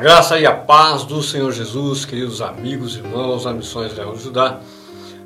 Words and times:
graça 0.00 0.40
e 0.40 0.46
a 0.46 0.52
paz 0.52 1.04
do 1.04 1.22
Senhor 1.22 1.52
Jesus, 1.52 2.06
queridos 2.06 2.40
amigos, 2.40 2.96
irmãos 2.96 3.44
da 3.44 3.52
Missões 3.52 3.94
Leão 3.94 4.16
Judá. 4.16 4.58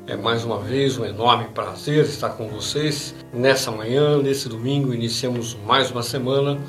É 0.05 0.17
mais 0.17 0.43
uma 0.43 0.59
vez 0.59 0.97
um 0.97 1.05
enorme 1.05 1.45
prazer 1.45 2.03
estar 2.03 2.31
com 2.31 2.49
vocês 2.49 3.15
nessa 3.31 3.71
manhã, 3.71 4.17
nesse 4.17 4.49
domingo. 4.49 4.93
Iniciamos 4.93 5.55
mais 5.65 5.91
uma 5.91 6.03
semana, 6.03 6.59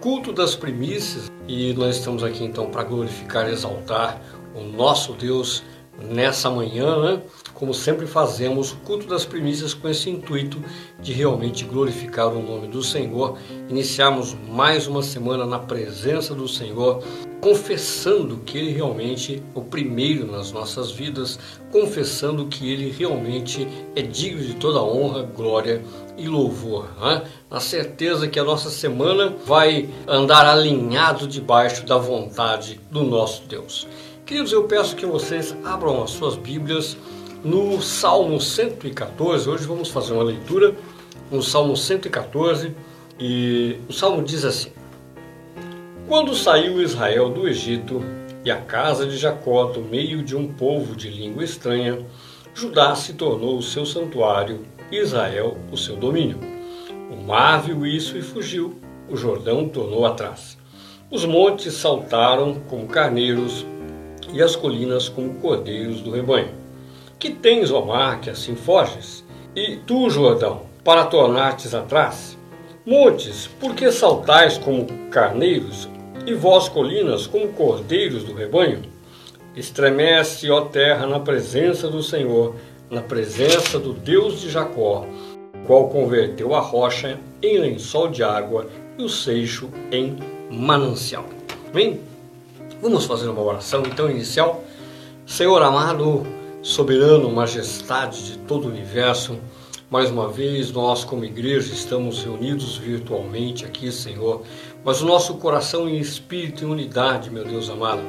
culto 0.00 0.32
das 0.32 0.56
primícias, 0.56 1.30
e 1.46 1.72
nós 1.74 1.98
estamos 1.98 2.24
aqui 2.24 2.42
então 2.42 2.68
para 2.68 2.82
glorificar 2.82 3.48
e 3.48 3.52
exaltar 3.52 4.20
o 4.56 4.64
nosso 4.64 5.12
Deus 5.12 5.62
nessa 5.98 6.50
manhã, 6.50 7.00
né? 7.00 7.22
como 7.54 7.72
sempre 7.72 8.06
fazemos, 8.06 8.72
o 8.72 8.76
culto 8.78 9.06
das 9.06 9.24
primícias 9.24 9.72
com 9.72 9.88
esse 9.88 10.10
intuito 10.10 10.62
de 11.00 11.12
realmente 11.12 11.64
glorificar 11.64 12.28
o 12.28 12.42
nome 12.42 12.66
do 12.66 12.82
Senhor. 12.82 13.38
Iniciamos 13.68 14.36
mais 14.48 14.86
uma 14.86 15.02
semana 15.02 15.46
na 15.46 15.58
presença 15.58 16.34
do 16.34 16.48
Senhor, 16.48 17.02
confessando 17.40 18.38
que 18.38 18.58
Ele 18.58 18.72
realmente 18.72 19.42
é 19.54 19.58
o 19.58 19.62
primeiro 19.62 20.30
nas 20.30 20.50
nossas 20.50 20.90
vidas, 20.90 21.38
confessando 21.70 22.46
que 22.46 22.70
Ele 22.70 22.90
realmente 22.90 23.68
é 23.94 24.02
digno 24.02 24.42
de 24.42 24.54
toda 24.54 24.82
honra, 24.82 25.22
glória 25.22 25.82
e 26.16 26.26
louvor. 26.26 26.88
Né? 27.00 27.22
Na 27.50 27.60
certeza 27.60 28.26
que 28.28 28.40
a 28.40 28.44
nossa 28.44 28.70
semana 28.70 29.34
vai 29.46 29.88
andar 30.06 30.46
alinhado 30.46 31.26
debaixo 31.26 31.84
da 31.86 31.98
vontade 31.98 32.80
do 32.90 33.04
nosso 33.04 33.42
Deus. 33.46 33.86
Queridos, 34.24 34.52
eu 34.52 34.64
peço 34.64 34.94
que 34.94 35.04
vocês 35.04 35.54
abram 35.64 36.00
as 36.00 36.10
suas 36.10 36.36
Bíblias 36.36 36.96
no 37.42 37.82
Salmo 37.82 38.40
114. 38.40 39.50
Hoje 39.50 39.66
vamos 39.66 39.88
fazer 39.88 40.12
uma 40.12 40.22
leitura 40.22 40.76
no 41.28 41.42
Salmo 41.42 41.76
114 41.76 42.72
e 43.18 43.78
o 43.88 43.92
Salmo 43.92 44.22
diz 44.22 44.44
assim: 44.44 44.70
Quando 46.06 46.36
saiu 46.36 46.80
Israel 46.80 47.30
do 47.30 47.48
Egito 47.48 48.00
e 48.44 48.50
a 48.50 48.58
casa 48.58 49.06
de 49.06 49.16
Jacó 49.16 49.64
do 49.64 49.80
meio 49.80 50.22
de 50.22 50.36
um 50.36 50.46
povo 50.52 50.94
de 50.94 51.10
língua 51.10 51.42
estranha, 51.42 51.98
Judá 52.54 52.94
se 52.94 53.14
tornou 53.14 53.58
o 53.58 53.62
seu 53.62 53.84
santuário 53.84 54.64
Israel 54.90 55.58
o 55.72 55.76
seu 55.76 55.96
domínio. 55.96 56.38
O 57.10 57.16
mar 57.16 57.60
viu 57.62 57.84
isso 57.84 58.16
e 58.16 58.22
fugiu, 58.22 58.78
o 59.10 59.16
Jordão 59.16 59.68
tornou 59.68 60.06
atrás. 60.06 60.56
Os 61.10 61.24
montes 61.24 61.74
saltaram 61.74 62.60
como 62.68 62.86
carneiros 62.86 63.66
e 64.32 64.42
as 64.42 64.56
colinas 64.56 65.08
como 65.08 65.34
cordeiros 65.34 66.00
do 66.00 66.10
rebanho. 66.10 66.50
Que 67.18 67.30
tens, 67.30 67.70
ó 67.70 67.84
mar, 67.84 68.20
que 68.20 68.30
assim 68.30 68.56
foges? 68.56 69.24
E 69.54 69.76
tu, 69.86 70.08
Jordão, 70.10 70.62
para 70.82 71.04
tornar-te 71.04 71.74
atrás? 71.74 72.36
Montes, 72.84 73.48
por 73.60 73.74
que 73.74 73.92
saltais 73.92 74.58
como 74.58 74.86
carneiros, 75.10 75.88
e 76.26 76.34
vós, 76.34 76.68
colinas, 76.68 77.26
como 77.26 77.48
cordeiros 77.48 78.24
do 78.24 78.34
rebanho? 78.34 78.82
Estremece, 79.54 80.50
ó 80.50 80.62
terra, 80.62 81.06
na 81.06 81.20
presença 81.20 81.88
do 81.88 82.02
Senhor, 82.02 82.56
na 82.90 83.02
presença 83.02 83.78
do 83.78 83.92
Deus 83.92 84.40
de 84.40 84.50
Jacó, 84.50 85.06
qual 85.66 85.88
converteu 85.88 86.54
a 86.54 86.60
rocha 86.60 87.18
em 87.42 87.58
lençol 87.58 88.08
de 88.08 88.22
água 88.22 88.68
e 88.98 89.02
o 89.02 89.08
seixo 89.08 89.70
em 89.90 90.16
manancial. 90.50 91.24
Bem, 91.72 92.00
vamos 92.82 93.04
fazer 93.04 93.28
uma 93.28 93.40
oração 93.40 93.84
então 93.86 94.10
inicial. 94.10 94.64
Senhor 95.24 95.62
amado, 95.62 96.26
soberano, 96.62 97.30
majestade 97.30 98.24
de 98.24 98.38
todo 98.38 98.64
o 98.64 98.68
universo, 98.68 99.38
mais 99.88 100.10
uma 100.10 100.28
vez 100.28 100.72
nós, 100.72 101.04
como 101.04 101.24
igreja, 101.24 101.72
estamos 101.72 102.24
reunidos 102.24 102.76
virtualmente 102.76 103.64
aqui, 103.64 103.92
Senhor, 103.92 104.42
mas 104.84 105.00
o 105.00 105.06
nosso 105.06 105.34
coração 105.34 105.88
em 105.88 105.98
espírito 105.98 106.64
e 106.64 106.66
unidade, 106.66 107.30
meu 107.30 107.44
Deus 107.44 107.70
amado, 107.70 108.02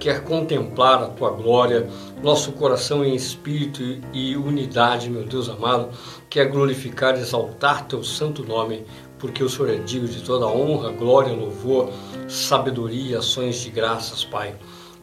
quer 0.00 0.24
contemplar 0.24 1.02
a 1.02 1.08
tua 1.08 1.30
glória, 1.30 1.86
nosso 2.22 2.52
coração 2.52 3.04
em 3.04 3.14
espírito 3.14 3.82
e 4.14 4.36
unidade, 4.36 5.10
meu 5.10 5.24
Deus 5.24 5.50
amado, 5.50 5.90
quer 6.30 6.46
glorificar 6.46 7.14
e 7.18 7.20
exaltar 7.20 7.86
teu 7.86 8.02
santo 8.02 8.42
nome, 8.42 8.86
porque 9.18 9.44
o 9.44 9.50
Senhor 9.50 9.68
é 9.70 9.76
digno 9.76 10.08
de 10.08 10.22
toda 10.22 10.46
honra, 10.46 10.92
glória, 10.92 11.32
louvor, 11.34 11.90
sabedoria 12.28 13.18
ações 13.18 13.56
de 13.56 13.70
graças, 13.70 14.24
Pai. 14.24 14.54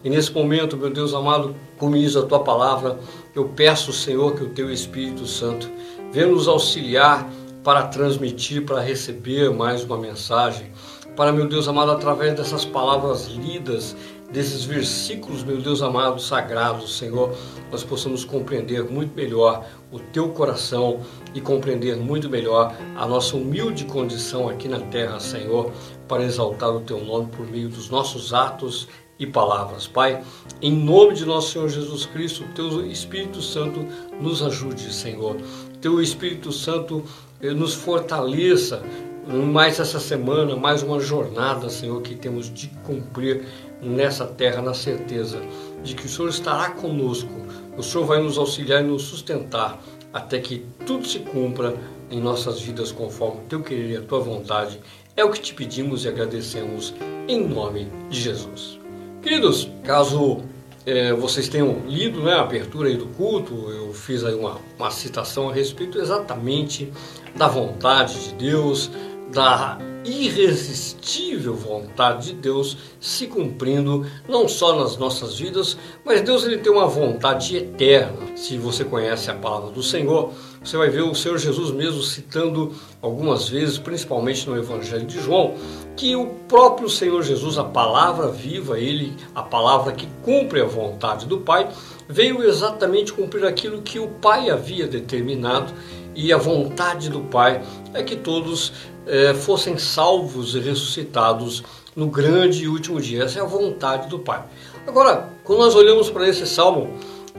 E 0.03 0.09
nesse 0.09 0.31
momento, 0.31 0.75
meu 0.75 0.89
Deus 0.89 1.13
amado, 1.13 1.55
como 1.77 1.95
a 1.95 2.21
tua 2.23 2.39
palavra, 2.39 2.99
eu 3.35 3.49
peço, 3.49 3.93
Senhor, 3.93 4.35
que 4.35 4.43
o 4.43 4.49
teu 4.49 4.71
Espírito 4.71 5.27
Santo 5.27 5.69
venha 6.11 6.27
nos 6.27 6.47
auxiliar 6.47 7.29
para 7.63 7.83
transmitir, 7.83 8.65
para 8.65 8.81
receber 8.81 9.51
mais 9.51 9.83
uma 9.83 9.97
mensagem. 9.97 10.71
Para, 11.15 11.31
meu 11.31 11.47
Deus 11.47 11.67
amado, 11.67 11.91
através 11.91 12.33
dessas 12.33 12.65
palavras 12.65 13.27
lidas, 13.27 13.95
desses 14.31 14.63
versículos, 14.63 15.43
meu 15.43 15.61
Deus 15.61 15.81
amado, 15.81 16.21
sagrados, 16.21 16.97
Senhor, 16.97 17.35
nós 17.69 17.83
possamos 17.83 18.23
compreender 18.23 18.83
muito 18.83 19.15
melhor 19.15 19.65
o 19.91 19.99
teu 19.99 20.29
coração 20.29 21.01
e 21.33 21.41
compreender 21.41 21.97
muito 21.97 22.29
melhor 22.29 22.75
a 22.95 23.05
nossa 23.05 23.35
humilde 23.35 23.85
condição 23.85 24.47
aqui 24.47 24.67
na 24.67 24.79
terra, 24.79 25.19
Senhor, 25.19 25.71
para 26.07 26.23
exaltar 26.23 26.69
o 26.69 26.81
teu 26.81 27.03
nome 27.03 27.27
por 27.27 27.45
meio 27.45 27.69
dos 27.69 27.89
nossos 27.89 28.33
atos 28.33 28.87
e 29.19 29.27
palavras. 29.27 29.85
Pai, 29.85 30.23
em 30.61 30.71
nome 30.71 31.13
de 31.13 31.25
nosso 31.25 31.51
Senhor 31.51 31.69
Jesus 31.69 32.05
Cristo, 32.05 32.43
teu 32.55 32.85
Espírito 32.85 33.41
Santo 33.41 33.85
nos 34.19 34.41
ajude, 34.41 34.91
Senhor. 34.93 35.37
Teu 35.79 36.01
Espírito 36.01 36.51
Santo 36.51 37.03
eh, 37.41 37.51
nos 37.51 37.73
fortaleça 37.73 38.81
mais 39.27 39.79
essa 39.79 39.99
semana, 39.99 40.55
mais 40.55 40.81
uma 40.81 40.99
jornada, 40.99 41.69
Senhor, 41.69 42.01
que 42.01 42.15
temos 42.15 42.51
de 42.51 42.67
cumprir 42.83 43.45
nessa 43.81 44.25
terra, 44.25 44.61
na 44.61 44.73
certeza 44.73 45.41
de 45.83 45.95
que 45.95 46.05
o 46.05 46.09
Senhor 46.09 46.29
estará 46.29 46.71
conosco, 46.71 47.29
o 47.77 47.83
Senhor 47.83 48.05
vai 48.05 48.21
nos 48.21 48.37
auxiliar 48.37 48.83
e 48.83 48.87
nos 48.87 49.03
sustentar 49.03 49.81
até 50.13 50.39
que 50.39 50.65
tudo 50.85 51.07
se 51.07 51.19
cumpra 51.19 51.75
em 52.09 52.19
nossas 52.19 52.59
vidas 52.61 52.91
conforme 52.91 53.41
o 53.41 53.43
teu 53.47 53.61
querer 53.61 53.89
e 53.91 53.97
a 53.97 54.01
tua 54.01 54.19
vontade. 54.19 54.79
É 55.15 55.23
o 55.23 55.31
que 55.31 55.39
te 55.39 55.53
pedimos 55.53 56.05
e 56.05 56.09
agradecemos 56.09 56.93
em 57.27 57.47
nome 57.47 57.87
de 58.09 58.19
Jesus. 58.19 58.79
Queridos, 59.21 59.69
caso 59.83 60.41
é, 60.85 61.13
vocês 61.13 61.47
tenham 61.47 61.83
lido 61.87 62.21
né, 62.21 62.33
a 62.33 62.41
abertura 62.41 62.89
aí 62.89 62.97
do 62.97 63.05
culto, 63.07 63.53
eu 63.69 63.93
fiz 63.93 64.23
aí 64.23 64.33
uma, 64.33 64.59
uma 64.77 64.91
citação 64.91 65.49
a 65.49 65.53
respeito 65.53 65.99
exatamente 65.99 66.91
da 67.35 67.47
vontade 67.47 68.29
de 68.29 68.33
Deus, 68.35 68.91
da 69.31 69.77
irresistível 70.03 71.53
vontade 71.53 72.28
de 72.28 72.34
Deus 72.34 72.78
se 73.00 73.28
cumprindo 73.28 74.06
não 74.28 74.47
só 74.47 74.75
nas 74.75 74.97
nossas 74.97 75.38
vidas, 75.38 75.78
mas 76.06 76.22
Deus 76.22 76.44
ele 76.44 76.57
tem 76.57 76.72
uma 76.72 76.88
vontade 76.88 77.56
eterna. 77.56 78.35
Se 78.35 78.57
você 78.57 78.84
conhece 78.84 79.29
a 79.29 79.35
palavra 79.35 79.72
do 79.72 79.84
Senhor, 79.84 80.31
você 80.63 80.78
vai 80.78 80.90
ver 80.90 81.01
o 81.01 81.16
Senhor 81.16 81.38
Jesus 81.38 81.72
mesmo 81.72 82.01
citando 82.01 82.73
algumas 83.01 83.50
vezes, 83.50 83.78
principalmente 83.78 84.47
no 84.47 84.57
Evangelho 84.57 85.06
de 85.06 85.19
João, 85.19 85.56
que 85.95 86.16
o 86.16 86.28
próprio 86.47 86.90
Senhor 86.90 87.22
Jesus, 87.23 87.57
a 87.57 87.63
palavra 87.63 88.28
viva, 88.28 88.79
ele, 88.79 89.16
a 89.34 89.41
palavra 89.41 89.91
que 89.91 90.07
cumpre 90.23 90.61
a 90.61 90.66
vontade 90.66 91.25
do 91.25 91.40
Pai, 91.40 91.69
veio 92.07 92.44
exatamente 92.44 93.13
cumprir 93.13 93.45
aquilo 93.45 93.81
que 93.81 94.00
o 94.00 94.07
Pai 94.07 94.50
havia 94.50 94.88
determinado 94.88 95.73
e 96.13 96.34
a 96.34 96.38
vontade 96.38 97.09
do 97.09 97.22
Pai 97.22 97.63
é 97.94 98.03
que 98.03 98.16
todos 98.16 98.73
é, 99.07 99.34
fossem 99.34 99.78
salvos 99.78 100.56
e 100.56 100.59
ressuscitados 100.59 101.63
no 101.95 102.07
grande 102.07 102.64
e 102.64 102.67
último 102.67 102.99
dia. 102.99 103.23
Essa 103.23 103.40
é 103.40 103.41
a 103.41 103.46
vontade 103.46 104.08
do 104.08 104.20
Pai. 104.20 104.43
Agora, 104.87 105.29
quando 105.43 105.59
nós 105.59 105.75
olhamos 105.75 106.09
para 106.09 106.28
esse 106.28 106.47
salmo, 106.47 106.90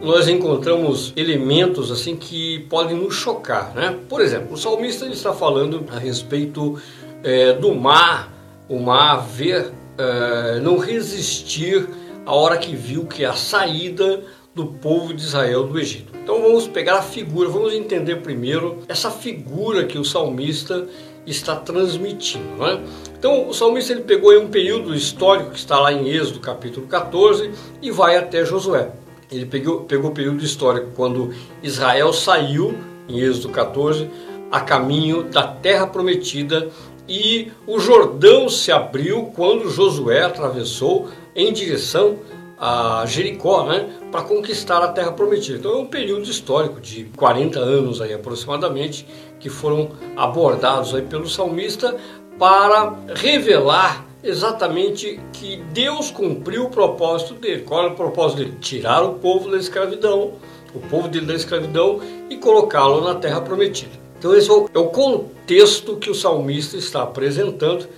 nós 0.00 0.28
encontramos 0.28 1.12
elementos 1.16 1.90
assim 1.90 2.16
que 2.16 2.60
podem 2.70 2.96
nos 2.96 3.14
chocar, 3.14 3.72
né? 3.74 3.98
Por 4.08 4.20
exemplo, 4.20 4.54
o 4.54 4.56
salmista 4.56 5.06
está 5.06 5.32
falando 5.32 5.84
a 5.90 5.98
respeito 5.98 6.80
é, 7.22 7.52
do 7.52 7.74
mar, 7.74 8.32
o 8.68 8.78
mar 8.78 9.26
ver, 9.26 9.72
é, 9.98 10.60
não 10.60 10.78
resistir 10.78 11.88
a 12.24 12.34
hora 12.34 12.56
que 12.56 12.74
viu 12.74 13.06
que 13.06 13.24
a 13.24 13.34
saída 13.34 14.22
do 14.54 14.66
povo 14.66 15.14
de 15.14 15.22
Israel 15.22 15.64
do 15.64 15.78
Egito. 15.78 16.12
Então 16.22 16.42
vamos 16.42 16.68
pegar 16.68 16.98
a 16.98 17.02
figura, 17.02 17.48
vamos 17.48 17.72
entender 17.72 18.16
primeiro 18.16 18.78
essa 18.88 19.10
figura 19.10 19.84
que 19.84 19.98
o 19.98 20.04
salmista 20.04 20.86
está 21.26 21.56
transmitindo. 21.56 22.56
Né? 22.56 22.80
Então 23.18 23.48
o 23.48 23.54
salmista 23.54 23.92
ele 23.92 24.02
pegou 24.02 24.32
um 24.38 24.48
período 24.48 24.94
histórico 24.94 25.50
que 25.50 25.58
está 25.58 25.78
lá 25.78 25.92
em 25.92 26.08
Êxodo 26.08 26.40
capítulo 26.40 26.86
14 26.86 27.50
e 27.80 27.90
vai 27.90 28.16
até 28.16 28.44
Josué. 28.44 28.90
Ele 29.30 29.46
pegou, 29.46 29.80
pegou 29.84 30.10
o 30.10 30.14
período 30.14 30.44
histórico 30.44 30.90
quando 30.94 31.32
Israel 31.62 32.12
saiu, 32.12 32.78
em 33.08 33.18
Êxodo 33.20 33.48
14, 33.48 34.08
a 34.50 34.60
caminho 34.60 35.22
da 35.22 35.46
terra 35.46 35.86
prometida 35.86 36.68
e 37.08 37.50
o 37.66 37.78
Jordão 37.78 38.48
se 38.48 38.70
abriu 38.70 39.32
quando 39.34 39.70
Josué 39.70 40.22
atravessou 40.22 41.08
em 41.34 41.52
direção 41.52 42.18
a 42.64 43.04
Jericó, 43.06 43.66
né, 43.66 43.90
para 44.12 44.22
conquistar 44.22 44.78
a 44.84 44.88
terra 44.88 45.10
prometida. 45.10 45.58
Então 45.58 45.72
é 45.72 45.76
um 45.78 45.86
período 45.86 46.30
histórico 46.30 46.80
de 46.80 47.04
40 47.16 47.58
anos 47.58 48.00
aí 48.00 48.14
aproximadamente 48.14 49.04
que 49.42 49.50
foram 49.50 49.90
abordados 50.16 50.94
aí 50.94 51.02
pelo 51.02 51.28
salmista 51.28 51.96
para 52.38 52.94
revelar 53.14 54.06
exatamente 54.22 55.20
que 55.32 55.56
Deus 55.72 56.12
cumpriu 56.12 56.66
o 56.66 56.70
propósito 56.70 57.34
dele. 57.34 57.62
Qual 57.62 57.82
era 57.82 57.92
o 57.92 57.96
propósito 57.96 58.38
dele? 58.38 58.56
Tirar 58.60 59.02
o 59.02 59.14
povo 59.14 59.50
da 59.50 59.58
escravidão, 59.58 60.34
o 60.72 60.78
povo 60.78 61.08
dele 61.08 61.26
da 61.26 61.34
escravidão 61.34 62.00
e 62.30 62.36
colocá-lo 62.36 63.02
na 63.02 63.16
terra 63.16 63.40
prometida. 63.40 64.00
Então 64.16 64.32
esse 64.32 64.48
é, 64.48 64.54
é 64.74 64.78
o 64.78 64.86
contexto 64.86 65.96
que 65.96 66.08
o 66.08 66.14
salmista 66.14 66.76
está 66.76 67.02
apresentando 67.02 67.88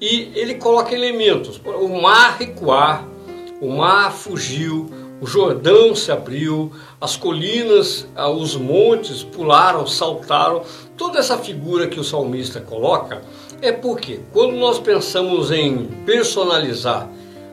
e 0.00 0.30
ele 0.36 0.54
coloca 0.54 0.94
elementos. 0.94 1.60
O 1.64 2.00
mar 2.00 2.36
recuar, 2.38 3.04
o 3.60 3.68
mar 3.68 4.12
fugiu, 4.12 4.88
o 5.22 5.26
Jordão 5.26 5.94
se 5.94 6.10
abriu, 6.10 6.72
as 7.00 7.16
colinas, 7.16 8.08
ah, 8.16 8.28
os 8.28 8.56
montes 8.56 9.22
pularam, 9.22 9.86
saltaram. 9.86 10.62
Toda 11.02 11.18
essa 11.18 11.36
figura 11.36 11.88
que 11.88 11.98
o 11.98 12.04
salmista 12.04 12.60
coloca 12.60 13.22
é 13.60 13.72
porque 13.72 14.20
quando 14.32 14.52
nós 14.52 14.78
pensamos 14.78 15.50
em 15.50 15.86
personalizar 16.06 17.08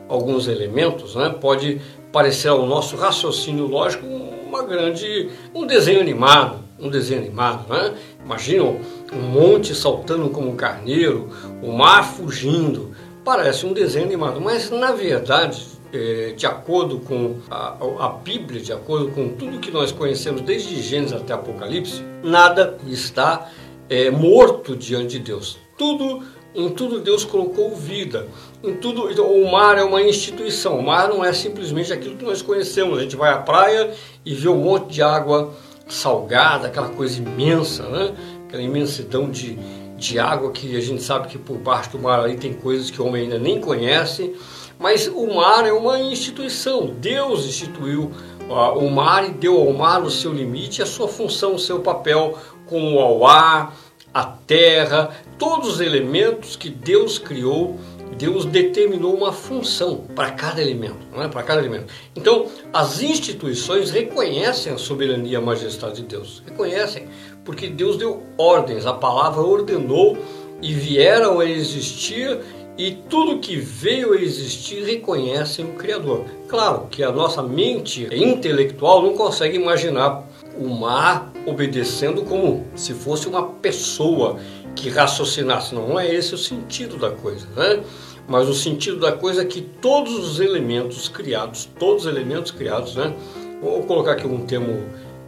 alguns 0.08 0.46
elementos, 0.46 1.16
né, 1.16 1.30
pode 1.30 1.80
parecer 2.12 2.46
ao 2.46 2.64
nosso 2.64 2.94
raciocínio 2.94 3.66
lógico 3.66 4.06
uma 4.06 4.62
grande 4.62 5.30
um 5.52 5.66
desenho 5.66 6.00
animado, 6.00 6.60
um 6.78 6.88
desenho 6.88 7.22
animado, 7.22 7.68
né? 7.68 7.92
Imaginam 8.24 8.78
um 9.12 9.20
monte 9.20 9.74
saltando 9.74 10.30
como 10.30 10.48
um 10.48 10.54
carneiro, 10.54 11.28
o 11.60 11.72
mar 11.72 12.04
fugindo, 12.04 12.92
parece 13.24 13.66
um 13.66 13.72
desenho 13.72 14.06
animado, 14.06 14.40
mas 14.40 14.70
na 14.70 14.92
verdade 14.92 15.66
é, 15.92 16.32
de 16.36 16.46
acordo 16.46 17.00
com 17.00 17.36
a, 17.50 17.76
a, 17.98 18.08
Bíblia, 18.08 18.60
de 18.60 18.72
acordo 18.72 19.10
com 19.12 19.30
tudo 19.30 19.58
que 19.58 19.70
nós 19.70 19.90
conhecemos 19.92 20.40
desde 20.42 20.80
Gênesis 20.80 21.14
até 21.14 21.32
Apocalipse, 21.32 22.02
nada 22.22 22.76
está 22.86 23.50
é, 23.88 24.10
morto 24.10 24.76
diante 24.76 25.18
de 25.18 25.20
Deus. 25.20 25.58
Tudo 25.76 26.22
em 26.54 26.68
tudo 26.68 27.00
Deus 27.00 27.24
colocou 27.24 27.74
vida. 27.74 28.26
Em 28.62 28.74
tudo, 28.74 29.10
então, 29.10 29.32
o 29.32 29.50
mar 29.50 29.78
é 29.78 29.84
uma 29.84 30.02
instituição. 30.02 30.78
O 30.78 30.82
mar 30.82 31.08
não 31.08 31.24
é 31.24 31.32
simplesmente 31.32 31.92
aquilo 31.92 32.16
que 32.16 32.24
nós 32.24 32.42
conhecemos. 32.42 32.98
A 32.98 33.02
gente 33.02 33.16
vai 33.16 33.32
à 33.32 33.38
praia 33.38 33.92
e 34.24 34.34
vê 34.34 34.48
um 34.48 34.58
monte 34.58 34.94
de 34.94 35.02
água 35.02 35.52
salgada, 35.88 36.66
aquela 36.66 36.88
coisa 36.88 37.20
imensa, 37.20 37.84
né? 37.88 38.14
Aquela 38.46 38.62
imensidão 38.62 39.30
de, 39.30 39.56
de 39.96 40.18
água 40.18 40.50
que 40.50 40.76
a 40.76 40.80
gente 40.80 41.02
sabe 41.02 41.28
que 41.28 41.38
por 41.38 41.56
baixo 41.56 41.90
do 41.90 41.98
mar 42.00 42.24
aí 42.24 42.36
tem 42.36 42.52
coisas 42.52 42.90
que 42.90 43.00
o 43.00 43.06
homem 43.06 43.22
ainda 43.22 43.38
nem 43.38 43.60
conhece. 43.60 44.34
Mas 44.80 45.06
o 45.06 45.26
mar 45.34 45.66
é 45.66 45.72
uma 45.72 46.00
instituição. 46.00 46.86
Deus 46.86 47.44
instituiu 47.44 48.10
uh, 48.48 48.78
o 48.78 48.90
mar 48.90 49.28
e 49.28 49.32
deu 49.32 49.60
ao 49.60 49.74
mar 49.74 50.02
o 50.02 50.10
seu 50.10 50.32
limite, 50.32 50.82
a 50.82 50.86
sua 50.86 51.06
função, 51.06 51.54
o 51.54 51.58
seu 51.58 51.80
papel, 51.80 52.38
como 52.66 52.98
ao 52.98 53.26
ar, 53.26 53.76
a 54.12 54.24
terra, 54.24 55.10
todos 55.38 55.74
os 55.74 55.80
elementos 55.82 56.56
que 56.56 56.70
Deus 56.70 57.18
criou. 57.18 57.78
Deus 58.16 58.44
determinou 58.44 59.14
uma 59.14 59.32
função 59.32 60.04
para 60.14 60.30
cada 60.32 60.60
elemento, 60.60 60.98
não 61.12 61.22
é? 61.22 61.28
Para 61.28 61.42
cada 61.42 61.60
elemento. 61.60 61.92
Então, 62.14 62.46
as 62.72 63.00
instituições 63.00 63.90
reconhecem 63.90 64.72
a 64.72 64.78
soberania 64.78 65.32
e 65.32 65.36
a 65.36 65.40
majestade 65.40 65.96
de 65.96 66.02
Deus. 66.02 66.42
Reconhecem, 66.44 67.06
porque 67.44 67.68
Deus 67.68 67.96
deu 67.96 68.22
ordens, 68.36 68.84
a 68.84 68.92
palavra 68.92 69.40
ordenou 69.42 70.18
e 70.60 70.74
vieram 70.74 71.40
a 71.40 71.46
existir 71.46 72.40
e 72.80 72.92
tudo 73.10 73.40
que 73.40 73.56
veio 73.56 74.14
a 74.14 74.16
existir 74.16 74.82
reconhece 74.82 75.60
o 75.60 75.74
Criador. 75.74 76.24
Claro 76.48 76.86
que 76.90 77.02
a 77.02 77.12
nossa 77.12 77.42
mente 77.42 78.08
intelectual 78.10 79.02
não 79.02 79.14
consegue 79.14 79.58
imaginar 79.58 80.26
o 80.58 80.66
mar 80.66 81.30
obedecendo 81.44 82.22
como 82.22 82.64
se 82.74 82.94
fosse 82.94 83.28
uma 83.28 83.42
pessoa 83.42 84.38
que 84.74 84.88
raciocinasse. 84.88 85.74
Não, 85.74 86.00
é 86.00 86.14
esse 86.14 86.34
o 86.34 86.38
sentido 86.38 86.96
da 86.96 87.10
coisa, 87.10 87.46
né? 87.54 87.82
Mas 88.26 88.48
o 88.48 88.54
sentido 88.54 88.98
da 88.98 89.12
coisa 89.12 89.42
é 89.42 89.44
que 89.44 89.60
todos 89.60 90.14
os 90.14 90.40
elementos 90.40 91.06
criados, 91.06 91.68
todos 91.78 92.06
os 92.06 92.10
elementos 92.10 92.50
criados, 92.50 92.96
né? 92.96 93.14
Vou 93.60 93.82
colocar 93.82 94.12
aqui 94.12 94.26
um 94.26 94.46
termo 94.46 94.86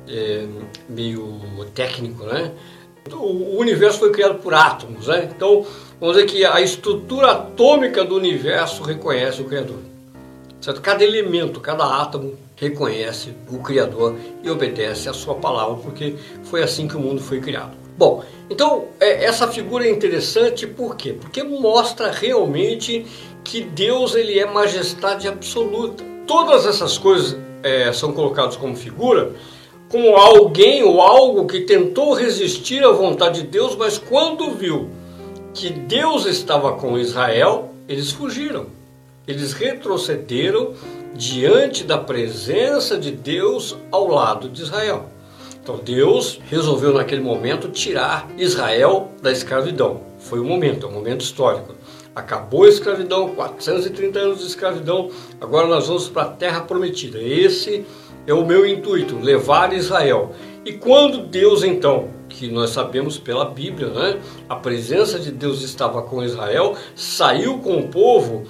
é, 0.09 0.47
meio 0.89 1.39
técnico, 1.75 2.25
né? 2.25 2.51
O 3.11 3.59
universo 3.59 3.99
foi 3.99 4.13
criado 4.13 4.39
por 4.41 4.55
átomos, 4.55 5.09
né? 5.09 5.29
Então, 5.35 5.67
vamos 6.01 6.17
dizer 6.17 6.27
que 6.27 6.45
a 6.45 6.61
estrutura 6.61 7.33
atômica 7.33 8.05
do 8.05 8.17
universo 8.17 8.83
reconhece 8.83 9.43
o 9.43 9.45
Criador. 9.45 9.79
Certo? 10.61 10.81
Cada 10.81 11.03
elemento, 11.03 11.61
cada 11.61 11.85
átomo 12.01 12.37
reconhece 12.57 13.35
o 13.51 13.59
Criador 13.59 14.15
e 14.45 14.49
obedece 14.49 15.09
a 15.09 15.13
sua 15.13 15.35
palavra, 15.35 15.75
porque 15.83 16.15
foi 16.45 16.63
assim 16.63 16.87
que 16.87 16.97
o 16.97 17.01
mundo 17.01 17.21
foi 17.21 17.41
criado. 17.41 17.73
Bom, 17.99 18.25
então 18.49 18.87
é, 19.01 19.25
essa 19.25 19.49
figura 19.49 19.87
é 19.87 19.91
interessante 19.91 20.67
por 20.67 20.97
quê? 20.97 21.13
Porque 21.13 21.43
mostra 21.43 22.11
realmente 22.11 23.05
que 23.45 23.63
Deus 23.63 24.15
ele 24.15 24.39
é 24.39 24.47
majestade 24.47 25.27
absoluta. 25.27 26.05
Todas 26.27 26.65
essas 26.65 26.97
coisas 26.97 27.37
é, 27.63 27.93
são 27.93 28.13
colocadas 28.13 28.57
como 28.57 28.77
figura 28.77 29.33
como 29.93 30.17
alguém 30.17 30.83
ou 30.83 31.03
algo 31.03 31.47
que 31.47 31.61
tentou 31.61 32.15
resistir 32.15 32.83
à 32.83 32.91
vontade 32.91 33.43
de 33.43 33.47
Deus, 33.49 33.77
mas 33.77 33.99
quando 33.99 34.53
viu 34.53 34.89
que 35.53 35.69
Deus 35.69 36.25
estava 36.25 36.73
com 36.73 36.99
Israel, 36.99 37.75
eles 37.87 38.11
fugiram. 38.11 38.69
Eles 39.29 39.53
retrocederam 39.53 40.73
diante 41.15 41.85
da 41.85 41.99
presença 41.99 42.97
de 42.97 43.11
Deus 43.11 43.77
ao 43.91 44.09
lado 44.09 44.49
de 44.49 44.63
Israel. 44.63 45.11
Então 45.63 45.77
Deus 45.77 46.41
resolveu 46.49 46.95
naquele 46.95 47.21
momento 47.21 47.69
tirar 47.69 48.27
Israel 48.39 49.11
da 49.21 49.31
escravidão. 49.31 50.01
Foi 50.19 50.41
o 50.41 50.45
momento, 50.45 50.87
é 50.87 50.89
um 50.89 50.93
momento 50.93 51.21
histórico. 51.21 51.75
Acabou 52.17 52.65
a 52.65 52.69
escravidão, 52.69 53.35
430 53.35 54.19
anos 54.19 54.39
de 54.39 54.47
escravidão, 54.47 55.11
agora 55.39 55.67
nós 55.67 55.87
vamos 55.87 56.09
para 56.09 56.23
a 56.23 56.31
terra 56.31 56.63
prometida. 56.63 57.21
Esse 57.21 57.85
o 58.29 58.45
meu 58.45 58.67
intuito, 58.67 59.19
levar 59.19 59.73
Israel. 59.73 60.33
E 60.65 60.73
quando 60.75 61.27
Deus 61.27 61.65
então, 61.65 62.11
que 62.29 62.49
nós 62.49 62.71
sabemos 62.71 63.19
pela 63.19 63.45
Bíblia, 63.45 63.89
né, 63.89 64.21
a 64.49 64.55
presença 64.55 65.19
de 65.19 65.33
Deus 65.33 65.63
estava 65.63 66.03
com 66.03 66.23
Israel, 66.23 66.77
saiu 66.95 67.59
com 67.59 67.79
o 67.79 67.89
povo, 67.89 68.45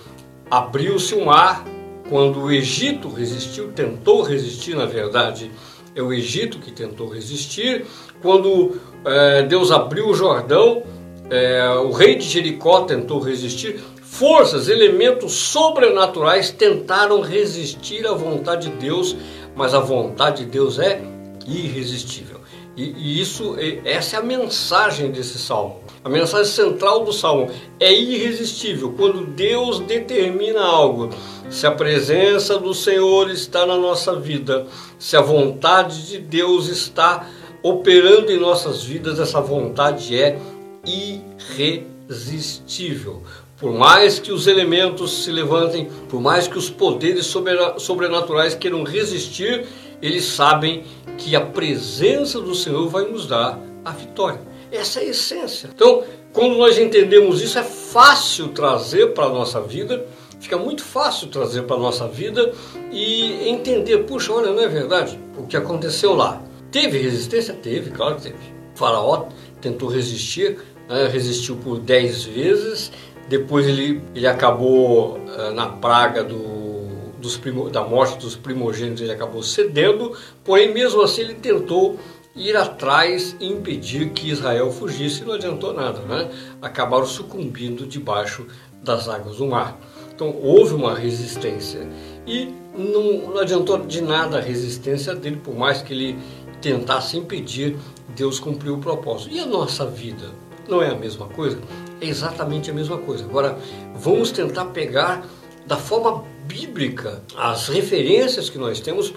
abriu-se 0.50 1.14
o 1.14 1.24
mar, 1.24 1.64
quando 2.08 2.40
o 2.40 2.52
Egito 2.52 3.08
resistiu, 3.08 3.72
tentou 3.72 4.22
resistir, 4.22 4.76
na 4.76 4.84
verdade, 4.84 5.50
é 5.94 6.02
o 6.02 6.12
Egito 6.12 6.58
que 6.58 6.70
tentou 6.70 7.08
resistir, 7.08 7.86
quando 8.20 8.78
é, 9.04 9.42
Deus 9.42 9.70
abriu 9.70 10.08
o 10.08 10.14
Jordão, 10.14 10.82
é, 11.30 11.66
o 11.70 11.90
rei 11.92 12.16
de 12.16 12.24
Jericó 12.24 12.82
tentou 12.82 13.18
resistir, 13.18 13.80
forças, 14.12 14.68
elementos 14.68 15.32
sobrenaturais 15.32 16.50
tentaram 16.50 17.20
resistir 17.20 18.06
à 18.06 18.12
vontade 18.12 18.68
de 18.68 18.76
Deus 18.76 19.16
mas 19.54 19.74
a 19.74 19.80
vontade 19.80 20.44
de 20.44 20.50
Deus 20.50 20.78
é 20.78 21.02
irresistível. 21.46 22.40
E, 22.76 22.84
e 22.84 23.20
isso, 23.20 23.56
essa 23.84 24.16
é 24.16 24.18
a 24.18 24.22
mensagem 24.22 25.10
desse 25.10 25.38
salmo. 25.38 25.80
A 26.02 26.08
mensagem 26.08 26.50
central 26.50 27.04
do 27.04 27.12
salmo 27.12 27.50
é 27.78 27.92
irresistível. 27.92 28.94
Quando 28.96 29.26
Deus 29.26 29.80
determina 29.80 30.62
algo, 30.62 31.10
se 31.50 31.66
a 31.66 31.70
presença 31.70 32.58
do 32.58 32.72
Senhor 32.72 33.30
está 33.30 33.66
na 33.66 33.76
nossa 33.76 34.16
vida, 34.16 34.66
se 34.98 35.14
a 35.16 35.20
vontade 35.20 36.08
de 36.08 36.18
Deus 36.18 36.68
está 36.68 37.28
operando 37.62 38.32
em 38.32 38.40
nossas 38.40 38.82
vidas, 38.82 39.20
essa 39.20 39.40
vontade 39.40 40.18
é 40.18 40.38
irresistível. 40.86 43.22
Por 43.62 43.72
mais 43.72 44.18
que 44.18 44.32
os 44.32 44.48
elementos 44.48 45.22
se 45.22 45.30
levantem, 45.30 45.88
por 46.08 46.20
mais 46.20 46.48
que 46.48 46.58
os 46.58 46.68
poderes 46.68 47.32
sobrenaturais 47.78 48.56
queiram 48.56 48.82
resistir, 48.82 49.66
eles 50.02 50.24
sabem 50.24 50.82
que 51.16 51.36
a 51.36 51.40
presença 51.40 52.40
do 52.40 52.56
Senhor 52.56 52.88
vai 52.88 53.04
nos 53.04 53.24
dar 53.28 53.60
a 53.84 53.92
vitória. 53.92 54.40
Essa 54.72 54.98
é 54.98 55.04
a 55.04 55.06
essência. 55.10 55.70
Então, 55.72 56.02
quando 56.32 56.56
nós 56.56 56.76
entendemos 56.76 57.40
isso, 57.40 57.56
é 57.56 57.62
fácil 57.62 58.48
trazer 58.48 59.14
para 59.14 59.26
a 59.26 59.28
nossa 59.28 59.60
vida, 59.60 60.04
fica 60.40 60.58
muito 60.58 60.82
fácil 60.82 61.28
trazer 61.28 61.62
para 61.62 61.76
a 61.76 61.78
nossa 61.78 62.08
vida 62.08 62.52
e 62.90 63.48
entender, 63.48 63.98
puxa, 63.98 64.32
olha, 64.32 64.50
não 64.50 64.60
é 64.60 64.66
verdade 64.66 65.16
o 65.38 65.46
que 65.46 65.56
aconteceu 65.56 66.16
lá. 66.16 66.42
Teve 66.72 66.98
resistência? 66.98 67.54
Teve, 67.54 67.90
claro 67.92 68.16
que 68.16 68.22
teve. 68.22 68.38
O 68.74 68.78
faraó 68.78 69.26
tentou 69.60 69.88
resistir, 69.88 70.58
né, 70.88 71.06
resistiu 71.06 71.54
por 71.56 71.78
dez 71.78 72.24
vezes, 72.24 72.90
depois 73.28 73.66
ele, 73.66 74.02
ele 74.14 74.26
acabou 74.26 75.16
uh, 75.16 75.52
na 75.54 75.66
praga 75.66 76.22
do, 76.22 76.92
dos 77.18 77.36
primo, 77.36 77.70
da 77.70 77.82
morte 77.82 78.18
dos 78.18 78.36
primogênitos, 78.36 79.02
ele 79.02 79.12
acabou 79.12 79.42
cedendo, 79.42 80.16
porém 80.44 80.72
mesmo 80.72 81.02
assim 81.02 81.22
ele 81.22 81.34
tentou 81.34 81.98
ir 82.34 82.56
atrás 82.56 83.36
e 83.38 83.46
impedir 83.46 84.10
que 84.10 84.30
Israel 84.30 84.70
fugisse, 84.70 85.24
não 85.24 85.34
adiantou 85.34 85.72
nada, 85.72 86.00
né? 86.00 86.30
acabaram 86.60 87.06
sucumbindo 87.06 87.86
debaixo 87.86 88.46
das 88.82 89.08
águas 89.08 89.36
do 89.36 89.46
mar. 89.46 89.78
Então 90.14 90.34
houve 90.42 90.74
uma 90.74 90.94
resistência 90.94 91.86
e 92.26 92.52
não, 92.76 93.30
não 93.32 93.38
adiantou 93.38 93.78
de 93.78 94.00
nada 94.00 94.38
a 94.38 94.40
resistência 94.40 95.14
dele, 95.14 95.36
por 95.36 95.54
mais 95.54 95.82
que 95.82 95.92
ele 95.92 96.18
tentasse 96.60 97.16
impedir, 97.16 97.76
Deus 98.16 98.38
cumpriu 98.38 98.74
o 98.74 98.78
propósito. 98.78 99.34
E 99.34 99.40
a 99.40 99.46
nossa 99.46 99.84
vida? 99.84 100.30
Não 100.68 100.80
é 100.80 100.88
a 100.90 100.94
mesma 100.94 101.26
coisa? 101.26 101.58
É 102.02 102.06
exatamente 102.06 102.70
a 102.70 102.74
mesma 102.74 102.98
coisa. 102.98 103.24
Agora, 103.24 103.56
vamos 103.94 104.32
tentar 104.32 104.66
pegar 104.66 105.24
da 105.64 105.76
forma 105.76 106.24
bíblica 106.44 107.22
as 107.36 107.68
referências 107.68 108.50
que 108.50 108.58
nós 108.58 108.80
temos 108.80 109.12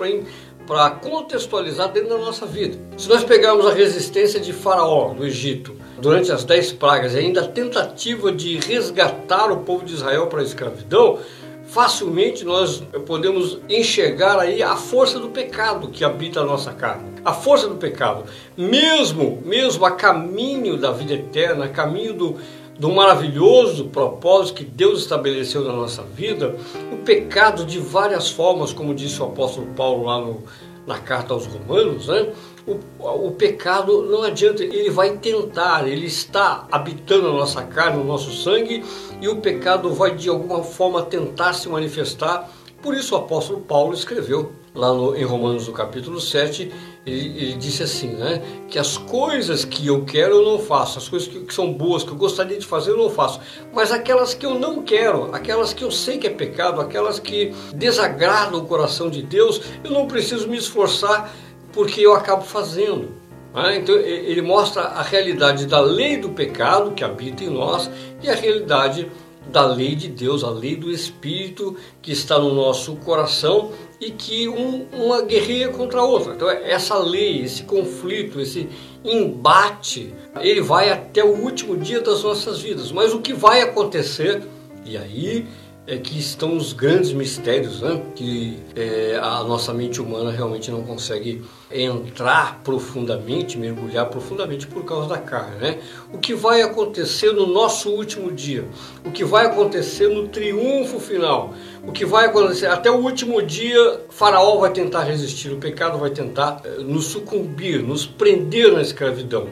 para 0.67 0.91
contextualizar 0.91 1.91
dentro 1.91 2.09
da 2.09 2.17
nossa 2.17 2.45
vida. 2.45 2.77
Se 2.97 3.09
nós 3.09 3.23
pegarmos 3.23 3.65
a 3.65 3.73
resistência 3.73 4.39
de 4.39 4.53
Faraó 4.53 5.13
do 5.13 5.25
Egito 5.25 5.75
durante 5.99 6.31
as 6.31 6.43
dez 6.43 6.71
pragas 6.71 7.13
e 7.13 7.17
ainda 7.17 7.41
a 7.41 7.47
tentativa 7.47 8.31
de 8.31 8.57
resgatar 8.59 9.51
o 9.51 9.57
povo 9.57 9.83
de 9.83 9.93
Israel 9.93 10.27
para 10.27 10.41
a 10.41 10.43
escravidão, 10.43 11.19
facilmente 11.67 12.45
nós 12.45 12.83
podemos 13.05 13.59
enxergar 13.67 14.39
aí 14.39 14.61
a 14.61 14.75
força 14.75 15.19
do 15.19 15.29
pecado 15.29 15.89
que 15.89 16.03
habita 16.03 16.41
a 16.41 16.43
nossa 16.43 16.71
carne. 16.71 17.15
A 17.23 17.33
força 17.33 17.67
do 17.67 17.75
pecado, 17.75 18.25
mesmo, 18.55 19.41
mesmo 19.43 19.83
a 19.83 19.91
caminho 19.91 20.77
da 20.77 20.91
vida 20.91 21.13
eterna, 21.13 21.65
a 21.65 21.69
caminho 21.69 22.13
do, 22.13 22.37
do 22.77 22.91
maravilhoso 22.91 23.85
propósito 23.85 24.57
que 24.57 24.65
Deus 24.65 24.99
estabeleceu 24.99 25.63
na 25.63 25.73
nossa 25.73 26.03
vida, 26.03 26.55
o 26.91 26.97
pecado 26.97 27.65
de 27.65 27.79
várias 27.79 28.29
formas, 28.29 28.73
como 28.73 28.93
disse 28.93 29.21
o 29.21 29.25
apóstolo 29.25 29.67
Paulo 29.67 30.05
lá 30.05 30.19
no, 30.19 30.43
na 30.85 30.99
carta 30.99 31.33
aos 31.33 31.45
Romanos, 31.45 32.07
né? 32.07 32.33
O, 32.67 33.27
o, 33.27 33.31
pecado 33.31 34.03
não 34.09 34.23
adianta, 34.23 34.63
ele 34.63 34.89
vai 34.89 35.17
tentar, 35.17 35.87
ele 35.87 36.07
está 36.07 36.67
habitando 36.71 37.27
a 37.27 37.31
nossa 37.31 37.61
carne, 37.61 38.01
o 38.01 38.03
nosso 38.03 38.31
sangue, 38.31 38.83
e 39.21 39.27
o 39.27 39.37
pecado 39.37 39.93
vai 39.93 40.15
de 40.15 40.29
alguma 40.29 40.63
forma 40.63 41.03
tentar 41.03 41.53
se 41.53 41.69
manifestar. 41.69 42.49
Por 42.81 42.95
isso 42.95 43.13
o 43.13 43.19
apóstolo 43.19 43.61
Paulo 43.61 43.93
escreveu 43.93 44.51
lá 44.75 44.93
no, 44.93 45.15
em 45.15 45.23
Romanos 45.23 45.67
no 45.67 45.73
capítulo 45.73 46.19
7, 46.19 46.71
ele, 47.05 47.27
ele, 47.37 47.53
disse 47.53 47.81
assim, 47.81 48.09
né, 48.09 48.41
que 48.67 48.77
as 48.77 48.97
coisas 48.97 49.63
que 49.63 49.87
eu 49.87 50.03
quero 50.03 50.35
eu 50.35 50.45
não 50.45 50.59
faço, 50.59 50.97
as 50.97 51.07
coisas 51.07 51.27
que, 51.27 51.39
que, 51.39 51.53
são 51.53 51.71
boas, 51.71 52.03
que 52.03 52.11
eu 52.11 52.15
gostaria 52.15 52.57
de 52.57 52.65
fazer 52.65 52.91
eu 52.91 52.97
não 52.97 53.09
faço, 53.09 53.39
mas 53.73 53.91
aquelas 53.91 54.33
que 54.33 54.45
eu 54.45 54.59
não 54.59 54.83
quero, 54.83 55.33
aquelas 55.33 55.73
que 55.73 55.83
eu 55.83 55.91
sei 55.91 56.17
que 56.17 56.27
é 56.27 56.29
pecado, 56.29 56.81
aquelas 56.81 57.19
que 57.19 57.53
desagradam 57.73 58.59
o 58.59 58.65
coração 58.65 59.09
de 59.09 59.21
Deus, 59.21 59.61
eu 59.83 59.91
não 59.91 60.07
preciso 60.07 60.47
me 60.47 60.57
esforçar 60.57 61.33
porque 61.71 62.01
eu 62.01 62.13
acabo 62.13 62.43
fazendo. 62.43 63.09
Né? 63.53 63.77
Então 63.77 63.95
ele 63.95 64.41
mostra 64.41 64.81
a 64.81 65.01
realidade 65.01 65.65
da 65.65 65.79
lei 65.79 66.17
do 66.17 66.29
pecado 66.29 66.91
que 66.91 67.03
habita 67.03 67.43
em 67.43 67.49
nós 67.49 67.89
e 68.21 68.29
a 68.29 68.35
realidade 68.35 69.09
da 69.51 69.65
lei 69.65 69.95
de 69.95 70.07
Deus, 70.07 70.43
a 70.43 70.49
lei 70.49 70.75
do 70.75 70.91
Espírito 70.91 71.75
que 72.01 72.11
está 72.11 72.39
no 72.39 72.53
nosso 72.53 72.95
coração 72.97 73.71
e 73.99 74.11
que 74.11 74.47
um, 74.47 74.85
uma 74.91 75.21
guerreia 75.21 75.69
contra 75.69 75.99
a 75.99 76.05
outra. 76.05 76.33
Então 76.33 76.49
essa 76.49 76.97
lei, 76.97 77.41
esse 77.41 77.63
conflito, 77.63 78.39
esse 78.39 78.67
embate, 79.03 80.13
ele 80.41 80.61
vai 80.61 80.91
até 80.91 81.23
o 81.23 81.29
último 81.29 81.77
dia 81.77 82.01
das 82.01 82.23
nossas 82.23 82.59
vidas. 82.59 82.91
Mas 82.91 83.13
o 83.13 83.21
que 83.21 83.33
vai 83.33 83.61
acontecer, 83.61 84.43
e 84.85 84.97
aí 84.97 85.45
é 85.87 85.97
que 85.97 86.17
estão 86.17 86.57
os 86.57 86.73
grandes 86.73 87.13
mistérios 87.13 87.81
né? 87.81 88.01
que 88.15 88.57
é, 88.75 89.19
a 89.21 89.43
nossa 89.43 89.71
mente 89.71 90.01
humana 90.01 90.31
realmente 90.31 90.71
não 90.71 90.81
consegue 90.81 91.43
entrar 91.71 92.61
profundamente, 92.63 93.57
mergulhar 93.57 94.07
profundamente 94.07 94.65
por 94.65 94.83
causa 94.83 95.09
da 95.09 95.17
carne. 95.19 95.57
Né? 95.57 95.79
O 96.11 96.17
que 96.17 96.33
vai 96.33 96.63
acontecer 96.63 97.31
no 97.33 97.45
nosso 97.45 97.91
último 97.91 98.31
dia? 98.31 98.65
O 99.05 99.11
que 99.11 99.23
vai 99.23 99.45
acontecer 99.45 100.07
no 100.07 100.27
triunfo 100.27 100.99
final? 100.99 101.53
O 101.83 101.91
que 101.91 102.03
vai 102.03 102.25
acontecer 102.25 102.65
até 102.65 102.89
o 102.89 102.95
último 102.95 103.41
dia? 103.43 104.01
Faraó 104.09 104.57
vai 104.57 104.71
tentar 104.71 105.03
resistir, 105.03 105.51
o 105.51 105.57
pecado 105.57 105.99
vai 105.99 106.09
tentar 106.09 106.61
é, 106.63 106.81
nos 106.81 107.05
sucumbir, 107.05 107.83
nos 107.83 108.07
prender 108.07 108.73
na 108.73 108.81
escravidão. 108.81 109.47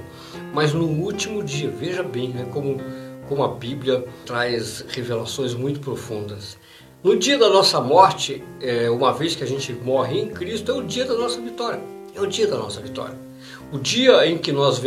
Mas 0.52 0.74
no 0.74 0.86
último 0.86 1.44
dia, 1.44 1.70
veja 1.70 2.02
bem, 2.02 2.30
né, 2.30 2.48
como 2.52 2.80
como 3.34 3.44
a 3.44 3.48
Bíblia 3.48 4.06
traz 4.28 4.86
revelações 4.90 5.56
muito 5.56 5.80
profundas. 5.80 6.56
No 7.04 7.18
dia 7.18 7.36
da 7.36 7.50
nossa 7.50 7.82
morte, 7.82 8.44
é, 8.62 8.92
uma 8.92 9.12
vez 9.12 9.36
que 9.36 9.44
a 9.44 9.48
gente 9.48 9.74
morre 9.74 10.20
em 10.20 10.30
Cristo, 10.30 10.72
é 10.72 10.76
o 10.76 10.84
dia 10.84 11.04
da 11.04 11.16
nossa 11.16 11.42
vitória. 11.42 11.82
É 12.16 12.22
o 12.22 12.28
dia 12.28 12.46
da 12.46 12.58
nossa 12.58 12.80
vitória. 12.80 13.18
O 13.72 13.80
dia 13.80 14.28
em 14.28 14.38
que 14.38 14.52
nós 14.52 14.80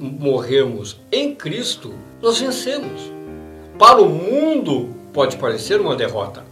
morremos 0.00 1.00
em 1.12 1.32
Cristo, 1.32 1.94
nós 2.20 2.40
vencemos. 2.40 3.00
Para 3.78 4.02
o 4.02 4.08
mundo 4.08 4.88
pode 5.12 5.36
parecer 5.36 5.80
uma 5.80 5.94
derrota, 5.94 6.44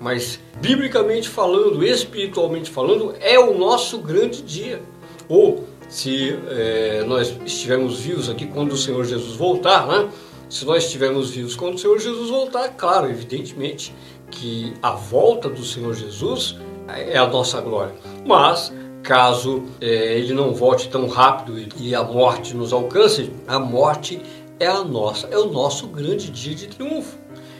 mas 0.00 0.40
biblicamente 0.60 1.28
falando, 1.28 1.84
espiritualmente 1.84 2.68
falando, 2.68 3.14
é 3.20 3.38
o 3.38 3.56
nosso 3.56 3.98
grande 3.98 4.42
dia. 4.42 4.82
Ou 5.28 5.64
se 5.88 6.36
é, 6.48 7.04
nós 7.06 7.32
estivermos 7.46 8.00
vivos 8.00 8.28
aqui 8.28 8.46
quando 8.46 8.72
o 8.72 8.76
Senhor 8.76 9.04
Jesus 9.04 9.36
voltar, 9.36 9.86
né? 9.86 10.08
Se 10.48 10.64
nós 10.64 10.84
estivermos 10.84 11.30
vivos 11.30 11.56
quando 11.56 11.74
o 11.74 11.78
Senhor 11.78 11.98
Jesus 11.98 12.30
voltar, 12.30 12.68
claro, 12.70 13.10
evidentemente 13.10 13.92
que 14.30 14.74
a 14.82 14.92
volta 14.92 15.48
do 15.48 15.64
Senhor 15.64 15.94
Jesus 15.94 16.56
é 16.88 17.18
a 17.18 17.26
nossa 17.26 17.60
glória. 17.60 17.94
Mas 18.24 18.72
caso 19.02 19.64
é, 19.80 20.18
ele 20.18 20.34
não 20.34 20.52
volte 20.54 20.88
tão 20.88 21.06
rápido 21.08 21.56
e 21.76 21.94
a 21.94 22.02
morte 22.02 22.54
nos 22.54 22.72
alcance, 22.72 23.30
a 23.46 23.58
morte 23.58 24.20
é 24.58 24.66
a 24.66 24.82
nossa, 24.82 25.26
é 25.28 25.38
o 25.38 25.50
nosso 25.50 25.88
grande 25.88 26.30
dia 26.30 26.54
de 26.54 26.68
triunfo. 26.68 27.16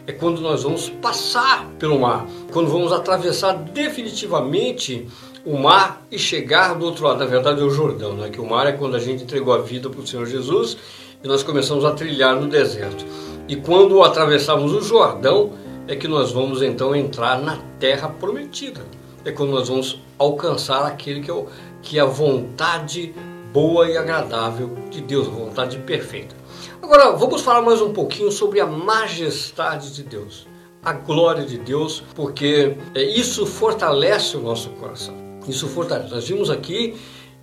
É 0.07 0.12
quando 0.12 0.40
nós 0.40 0.62
vamos 0.62 0.88
passar 0.88 1.66
pelo 1.81 1.99
mar, 1.99 2.26
quando 2.52 2.71
vamos 2.71 2.93
atravessar 2.93 3.55
definitivamente 3.55 5.09
o 5.45 5.57
mar 5.59 6.07
e 6.11 6.19
chegar 6.19 6.75
do 6.75 6.87
outro 6.87 7.05
lado. 7.05 7.19
Na 7.19 7.26
verdade, 7.26 7.61
é 7.61 7.64
o 7.64 7.71
Jordão, 7.71 8.14
né? 8.14 8.31
Que 8.31 8.40
o 8.40 8.49
mar 8.49 8.69
é 8.69 8.73
quando 8.73 8.95
a 8.95 9.00
gente 9.00 9.25
entregou 9.25 9.52
a 9.52 9.59
vida 9.59 9.90
para 9.90 10.00
o 10.00 10.07
Senhor 10.07 10.26
Jesus 10.26 10.76
e 11.23 11.29
nós 11.29 11.43
começamos 11.43 11.85
a 11.85 11.93
trilhar 11.93 12.37
no 12.37 12.49
deserto. 12.49 13.05
E 13.49 13.57
quando 13.57 14.03
atravessamos 14.03 14.73
o 14.73 14.81
Jordão, 14.81 15.53
é 15.89 15.95
que 15.95 16.09
nós 16.09 16.33
vamos 16.33 16.63
então 16.63 16.95
entrar 16.95 17.41
na 17.41 17.59
terra 17.79 18.09
prometida. 18.09 18.81
É 19.25 19.33
quando 19.33 19.51
nós 19.51 19.69
vamos 19.69 20.01
alcançar 20.19 20.85
aquele 20.85 21.21
que 21.21 21.31
é, 21.31 21.35
o, 21.35 21.47
que 21.83 21.99
é 21.99 22.03
a 22.03 22.07
vontade 22.07 23.15
boa 23.53 23.89
e 23.89 23.97
agradável 23.97 24.71
de 24.91 25.01
Deus, 25.01 25.29
a 25.29 25.31
vontade 25.31 25.79
perfeita. 25.79 26.35
Agora, 26.83 27.13
vamos 27.13 27.43
falar 27.43 27.63
mais 27.63 27.81
um 27.81 27.93
pouquinho 27.93 28.31
sobre 28.31 28.61
a 28.61 28.67
majestade 28.67 29.95
de 29.95 30.03
Deus, 30.03 30.47
a 30.85 30.93
glória 30.93 31.45
de 31.45 31.59
Deus, 31.59 32.03
porque 32.15 32.77
é, 32.95 33.03
isso 33.03 33.47
fortalece 33.47 34.37
o 34.37 34.41
nosso 34.41 34.71
coração. 34.71 35.15
Isso 35.49 35.69
fortalece. 35.69 36.15
Nós 36.15 36.29
vimos 36.29 36.51
aqui 36.51 36.97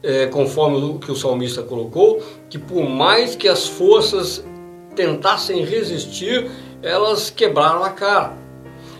é, 0.03 0.27
conforme 0.27 0.77
o 0.77 0.99
que 0.99 1.11
o 1.11 1.15
salmista 1.15 1.63
colocou, 1.63 2.21
que 2.49 2.59
por 2.59 2.87
mais 2.87 3.35
que 3.35 3.47
as 3.47 3.67
forças 3.67 4.43
tentassem 4.95 5.63
resistir, 5.63 6.51
elas 6.81 7.29
quebraram 7.29 7.83
a 7.83 7.89
cara. 7.89 8.37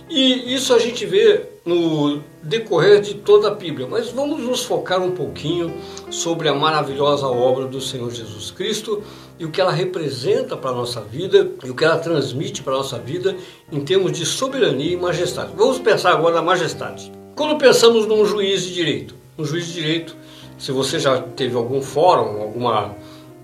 E 0.09 0.53
isso 0.53 0.73
a 0.73 0.79
gente 0.79 1.05
vê 1.05 1.53
no 1.65 2.21
decorrer 2.41 3.01
de 3.01 3.15
toda 3.15 3.47
a 3.47 3.51
Bíblia. 3.51 3.87
Mas 3.89 4.09
vamos 4.09 4.41
nos 4.41 4.63
focar 4.63 5.01
um 5.01 5.11
pouquinho 5.11 5.73
sobre 6.09 6.49
a 6.49 6.53
maravilhosa 6.53 7.27
obra 7.27 7.65
do 7.65 7.79
Senhor 7.79 8.11
Jesus 8.11 8.51
Cristo 8.51 9.01
e 9.39 9.45
o 9.45 9.51
que 9.51 9.61
ela 9.61 9.71
representa 9.71 10.57
para 10.57 10.71
a 10.71 10.73
nossa 10.73 11.01
vida 11.01 11.49
e 11.63 11.69
o 11.69 11.75
que 11.75 11.83
ela 11.83 11.97
transmite 11.97 12.61
para 12.61 12.73
a 12.73 12.77
nossa 12.77 12.99
vida 12.99 13.35
em 13.71 13.81
termos 13.81 14.11
de 14.11 14.25
soberania 14.25 14.93
e 14.93 14.97
majestade. 14.97 15.53
Vamos 15.55 15.79
pensar 15.79 16.11
agora 16.11 16.35
na 16.35 16.41
majestade. 16.41 17.11
Quando 17.35 17.57
pensamos 17.57 18.05
num 18.05 18.25
juiz 18.25 18.63
de 18.63 18.73
direito, 18.73 19.15
um 19.37 19.45
juiz 19.45 19.67
de 19.67 19.73
direito 19.73 20.15
se 20.57 20.71
você 20.71 20.97
já 20.97 21.21
teve 21.21 21.57
algum 21.57 21.81
fórum, 21.81 22.41
alguma, 22.41 22.95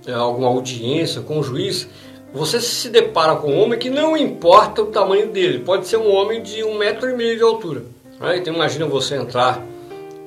é, 0.07 0.13
alguma 0.13 0.47
audiência 0.47 1.21
com 1.21 1.39
o 1.39 1.43
juiz, 1.43 1.87
você 2.33 2.61
se 2.61 2.89
depara 2.89 3.35
com 3.35 3.51
um 3.51 3.59
homem 3.61 3.77
que 3.77 3.89
não 3.89 4.15
importa 4.15 4.81
o 4.81 4.85
tamanho 4.85 5.27
dele, 5.27 5.59
pode 5.59 5.85
ser 5.85 5.97
um 5.97 6.09
homem 6.09 6.41
de 6.41 6.63
um 6.63 6.77
metro 6.77 7.09
e 7.09 7.17
meio 7.17 7.35
de 7.35 7.43
altura. 7.43 7.83
Né? 8.21 8.37
Então 8.37 8.53
imagina 8.53 8.85
você 8.85 9.15
entrar, 9.15 9.61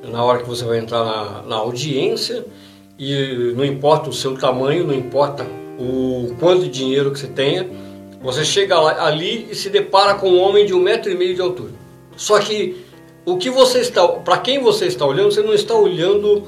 na 0.05 0.23
hora 0.23 0.41
que 0.41 0.49
você 0.49 0.65
vai 0.65 0.79
entrar 0.79 1.03
na, 1.03 1.43
na 1.43 1.57
audiência, 1.57 2.45
e 2.99 3.53
não 3.57 3.65
importa 3.65 4.11
o 4.11 4.13
seu 4.13 4.37
tamanho, 4.37 4.87
não 4.87 4.95
importa 4.95 5.47
o 5.79 6.35
quanto 6.39 6.65
de 6.65 6.69
dinheiro 6.69 7.11
que 7.11 7.21
você 7.21 7.29
tenha, 7.29 7.69
você 8.23 8.45
chega 8.45 8.77
ali 8.77 9.49
e 9.51 9.55
se 9.55 9.71
depara 9.71 10.15
com 10.15 10.29
um 10.29 10.41
homem 10.41 10.67
de 10.67 10.75
um 10.75 10.81
metro 10.81 11.11
e 11.11 11.15
meio 11.15 11.35
de 11.35 11.41
altura. 11.41 11.73
Só 12.17 12.39
que 12.39 12.85
o 13.25 13.37
que 13.37 13.51
você 13.51 13.79
está, 13.79 14.07
para 14.09 14.39
quem 14.39 14.61
você 14.61 14.87
está 14.87 15.07
olhando, 15.07 15.33
você 15.33 15.43
não 15.43 15.55
está 15.55 15.75
olhando 15.75 16.43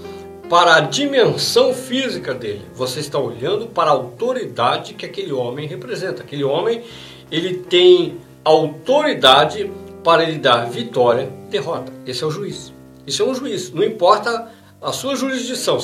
para 0.48 0.76
a 0.76 0.80
dimensão 0.80 1.72
física 1.72 2.34
dele. 2.34 2.62
Você 2.74 3.00
está 3.00 3.18
olhando 3.18 3.66
para 3.66 3.90
a 3.90 3.94
autoridade 3.94 4.94
que 4.94 5.06
aquele 5.06 5.32
homem 5.32 5.66
representa. 5.66 6.22
Aquele 6.22 6.44
homem, 6.44 6.82
ele 7.30 7.54
tem 7.54 8.18
autoridade 8.44 9.70
para 10.02 10.22
ele 10.22 10.38
dar 10.38 10.68
vitória, 10.68 11.30
derrota. 11.48 11.92
Esse 12.06 12.22
é 12.24 12.26
o 12.26 12.30
juiz. 12.30 12.72
Isso 13.06 13.22
é 13.22 13.24
um 13.24 13.34
juiz. 13.34 13.72
Não 13.72 13.82
importa 13.82 14.50
a 14.82 14.92
sua 14.92 15.16
jurisdição. 15.16 15.78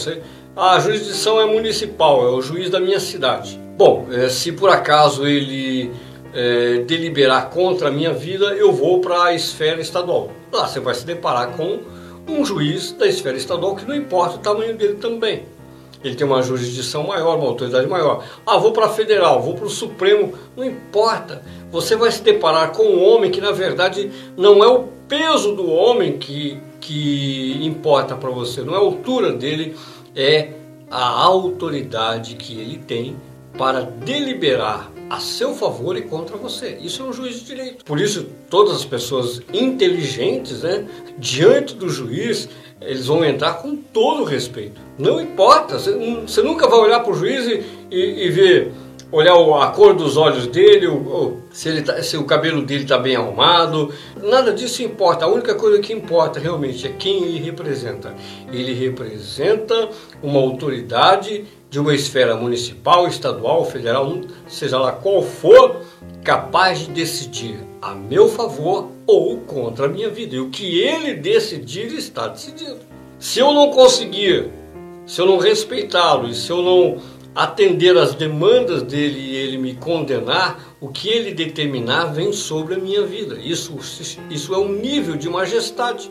a 0.57 0.79
jurisdição 0.79 1.41
é 1.41 1.47
municipal, 1.47 2.27
é 2.27 2.31
o 2.31 2.43
juiz 2.43 2.69
da 2.69 2.81
minha 2.81 3.01
cidade. 3.01 3.59
Bom, 3.79 4.07
eh, 4.11 4.29
se 4.29 4.53
por 4.53 4.69
acaso 4.69 5.27
ele 5.27 5.91
é, 6.35 6.79
deliberar 6.87 7.51
contra 7.51 7.89
a 7.89 7.91
minha 7.91 8.13
vida, 8.13 8.47
eu 8.55 8.73
vou 8.73 9.01
para 9.01 9.25
a 9.25 9.35
esfera 9.35 9.81
estadual. 9.81 10.31
Lá 10.53 10.67
você 10.67 10.81
vai 10.81 10.95
se 10.95 11.05
deparar 11.05 11.53
com 11.57 11.81
um 12.29 12.45
juiz 12.45 12.93
da 12.93 13.07
esfera 13.07 13.37
estadual 13.37 13.75
que 13.75 13.85
não 13.85 13.95
importa 13.95 14.37
o 14.37 14.39
tamanho 14.39 14.77
dele 14.77 14.95
também. 14.95 15.45
ele 16.03 16.15
tem 16.15 16.27
uma 16.27 16.43
jurisdição 16.43 17.07
maior, 17.07 17.37
uma 17.37 17.49
autoridade 17.49 17.87
maior. 17.87 18.25
Ah, 18.47 18.57
vou 18.57 18.73
para 18.73 18.87
a 18.87 18.89
federal, 18.89 19.43
vou 19.43 19.55
para 19.55 19.67
o 19.67 19.71
Supremo, 19.71 20.33
não 20.57 20.65
importa. 20.65 21.43
Você 21.71 21.95
vai 21.95 22.11
se 22.11 22.23
deparar 22.23 22.73
com 22.73 22.85
um 22.85 23.03
homem 23.03 23.31
que 23.31 23.41
na 23.41 23.53
verdade 23.53 24.11
não 24.37 24.65
é 24.65 24.69
o 24.69 24.85
peso 25.09 25.55
do 25.55 25.69
homem 25.71 26.17
que, 26.19 26.59
que 26.81 27.59
importa 27.63 28.15
para 28.15 28.31
você, 28.31 28.63
não 28.63 28.75
é 28.75 28.77
a 28.77 28.81
altura 28.81 29.33
dele, 29.33 29.77
é 30.15 30.51
a 30.91 31.05
autoridade 31.05 32.35
que 32.37 32.59
ele 32.59 32.79
tem 32.79 33.17
para 33.59 33.83
deliberar 33.83 34.91
a 35.11 35.19
seu 35.19 35.57
favor 35.57 35.97
e 35.97 36.03
contra 36.03 36.37
você. 36.37 36.79
Isso 36.81 37.03
é 37.03 37.07
um 37.07 37.13
juiz 37.13 37.41
de 37.41 37.45
direito. 37.45 37.85
Por 37.85 38.01
isso, 38.01 38.29
todas 38.49 38.77
as 38.77 38.85
pessoas 38.85 39.43
inteligentes, 39.53 40.63
né, 40.63 40.87
diante 41.19 41.75
do 41.75 41.89
juiz, 41.89 42.49
eles 42.81 43.07
vão 43.07 43.25
entrar 43.25 43.55
com 43.55 43.75
todo 43.75 44.23
o 44.23 44.25
respeito. 44.25 44.81
Não 44.97 45.21
importa, 45.21 45.81
você, 45.81 46.43
nunca 46.43 46.69
vai 46.69 46.79
olhar 46.79 47.01
para 47.01 47.13
o 47.13 47.17
juiz 47.17 47.45
e, 47.45 47.63
e, 47.91 48.27
e, 48.27 48.31
ver, 48.31 48.73
olhar 49.11 49.35
a 49.35 49.67
cor 49.69 49.95
dos 49.95 50.17
olhos 50.17 50.47
dele, 50.47 50.87
se, 51.51 51.69
ele 51.69 51.83
tá, 51.83 52.01
se 52.05 52.17
o 52.17 52.25
cabelo 52.25 52.63
dele 52.63 52.85
está 52.85 52.97
bem 52.97 53.17
arrumado. 53.17 53.93
Nada 54.23 54.53
disso 54.53 54.81
importa. 54.81 55.25
A 55.25 55.29
única 55.29 55.57
coisa 55.57 55.81
que 55.81 55.93
importa 55.93 56.39
realmente 56.39 56.87
é 56.87 56.91
quem 56.91 57.25
ele 57.25 57.41
representa. 57.41 58.15
Ele 58.53 58.73
representa 58.73 59.91
uma 60.23 60.39
autoridade 60.39 61.45
de 61.71 61.79
uma 61.79 61.95
esfera 61.95 62.37
municipal, 62.37 63.07
estadual, 63.07 63.65
federal, 63.65 64.21
seja 64.49 64.77
lá 64.77 64.91
qual 64.91 65.23
for, 65.23 65.83
capaz 66.25 66.81
de 66.81 66.91
decidir 66.91 67.61
a 67.81 67.95
meu 67.95 68.29
favor 68.29 68.91
ou 69.07 69.39
contra 69.39 69.87
a 69.87 69.89
minha 69.89 70.11
vida. 70.11 70.35
E 70.35 70.41
o 70.41 70.51
que 70.51 70.81
ele 70.81 71.15
decidir 71.15 71.95
está 71.95 72.27
decidido. 72.27 72.81
Se 73.21 73.39
eu 73.39 73.53
não 73.53 73.71
conseguir, 73.71 74.51
se 75.07 75.21
eu 75.21 75.27
não 75.27 75.39
respeitá-lo 75.39 76.29
e 76.29 76.35
se 76.35 76.51
eu 76.51 76.61
não 76.61 76.99
atender 77.35 77.97
às 77.97 78.15
demandas 78.15 78.83
dele 78.83 79.21
e 79.21 79.37
ele 79.37 79.57
me 79.57 79.75
condenar, 79.75 80.75
o 80.81 80.89
que 80.89 81.09
ele 81.09 81.33
determinar 81.33 82.07
vem 82.07 82.33
sobre 82.33 82.75
a 82.75 82.79
minha 82.79 83.03
vida. 83.07 83.39
Isso, 83.41 83.79
isso 84.29 84.53
é 84.53 84.59
um 84.59 84.73
nível 84.73 85.17
de 85.17 85.29
majestade. 85.29 86.11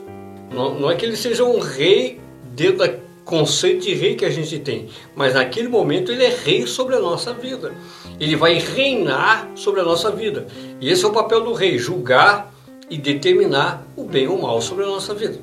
Não, 0.54 0.80
não 0.80 0.90
é 0.90 0.96
que 0.96 1.06
ele 1.06 1.18
seja 1.18 1.44
um 1.44 1.60
rei 1.60 2.20
dentro 2.56 2.78
da 2.78 3.09
conceito 3.30 3.84
de 3.84 3.94
rei 3.94 4.16
que 4.16 4.26
a 4.26 4.30
gente 4.32 4.58
tem, 4.58 4.88
mas 5.16 5.36
naquele 5.36 5.68
momento 5.68 6.12
ele 6.12 6.24
é 6.24 6.36
rei 6.36 6.66
sobre 6.66 6.96
a 6.96 7.00
nossa 7.00 7.32
vida. 7.32 7.72
Ele 8.20 8.36
vai 8.36 8.58
reinar 8.58 9.52
sobre 9.54 9.80
a 9.82 9.84
nossa 9.84 10.10
vida. 10.10 10.48
E 10.82 10.90
esse 10.90 11.06
é 11.06 11.08
o 11.08 11.12
papel 11.12 11.42
do 11.42 11.54
rei, 11.54 11.78
julgar 11.78 12.52
e 12.90 12.98
determinar 12.98 13.86
o 13.96 14.04
bem 14.04 14.28
ou 14.28 14.40
o 14.40 14.42
mal 14.42 14.60
sobre 14.60 14.84
a 14.84 14.88
nossa 14.88 15.14
vida. 15.14 15.40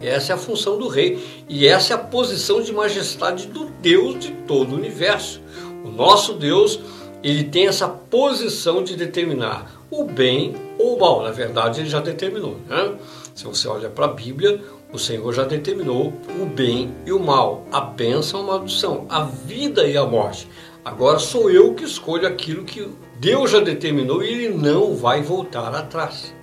Essa 0.00 0.32
é 0.32 0.34
a 0.34 0.38
função 0.38 0.76
do 0.76 0.88
rei 0.88 1.22
e 1.48 1.68
essa 1.68 1.92
é 1.92 1.96
a 1.96 1.98
posição 1.98 2.60
de 2.60 2.72
majestade 2.72 3.46
do 3.46 3.66
Deus 3.80 4.18
de 4.18 4.32
todo 4.48 4.72
o 4.72 4.76
universo. 4.76 5.40
O 5.84 5.88
nosso 5.88 6.32
Deus, 6.32 6.80
ele 7.22 7.44
tem 7.44 7.68
essa 7.68 7.88
posição 7.88 8.82
de 8.82 8.96
determinar 8.96 9.84
o 9.88 10.02
bem 10.02 10.56
ou 10.78 10.96
o 10.96 11.00
mal. 11.00 11.22
Na 11.22 11.30
verdade, 11.30 11.80
ele 11.80 11.88
já 11.88 12.00
determinou. 12.00 12.56
Né? 12.68 12.94
Se 13.36 13.44
você 13.44 13.68
olha 13.68 13.88
para 13.88 14.06
a 14.06 14.08
Bíblia, 14.08 14.60
o 14.92 14.98
Senhor 14.98 15.32
já 15.32 15.44
determinou 15.44 16.12
o 16.40 16.46
bem 16.46 16.94
e 17.06 17.12
o 17.12 17.20
mal, 17.20 17.64
a 17.70 17.80
bênção 17.80 18.40
e 18.40 18.42
a 18.42 18.46
maldição, 18.46 19.06
a 19.08 19.22
vida 19.22 19.86
e 19.86 19.96
a 19.96 20.04
morte. 20.04 20.48
Agora 20.84 21.18
sou 21.18 21.50
eu 21.50 21.74
que 21.74 21.84
escolho 21.84 22.26
aquilo 22.26 22.64
que 22.64 22.88
Deus 23.18 23.50
já 23.50 23.60
determinou 23.60 24.22
e 24.22 24.28
Ele 24.28 24.48
não 24.48 24.96
vai 24.96 25.22
voltar 25.22 25.74
atrás. 25.74 26.34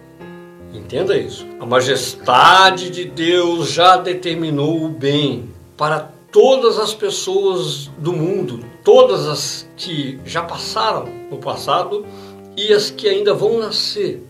Entenda 0.74 1.18
isso. 1.18 1.46
A 1.60 1.66
majestade 1.66 2.90
de 2.90 3.06
Deus 3.06 3.72
já 3.72 3.98
determinou 3.98 4.86
o 4.86 4.90
bem 4.90 5.50
para 5.76 6.12
todas 6.32 6.78
as 6.78 6.94
pessoas 6.94 7.88
do 7.98 8.14
mundo, 8.14 8.64
todas 8.84 9.28
as 9.28 9.68
que 9.76 10.20
já 10.24 10.44
passaram 10.44 11.08
no 11.32 11.38
passado 11.38 12.06
e 12.56 12.74
as 12.74 12.90
que 12.90 13.08
ainda 13.08 13.34
vão 13.34 13.60
nascer. 13.60 14.24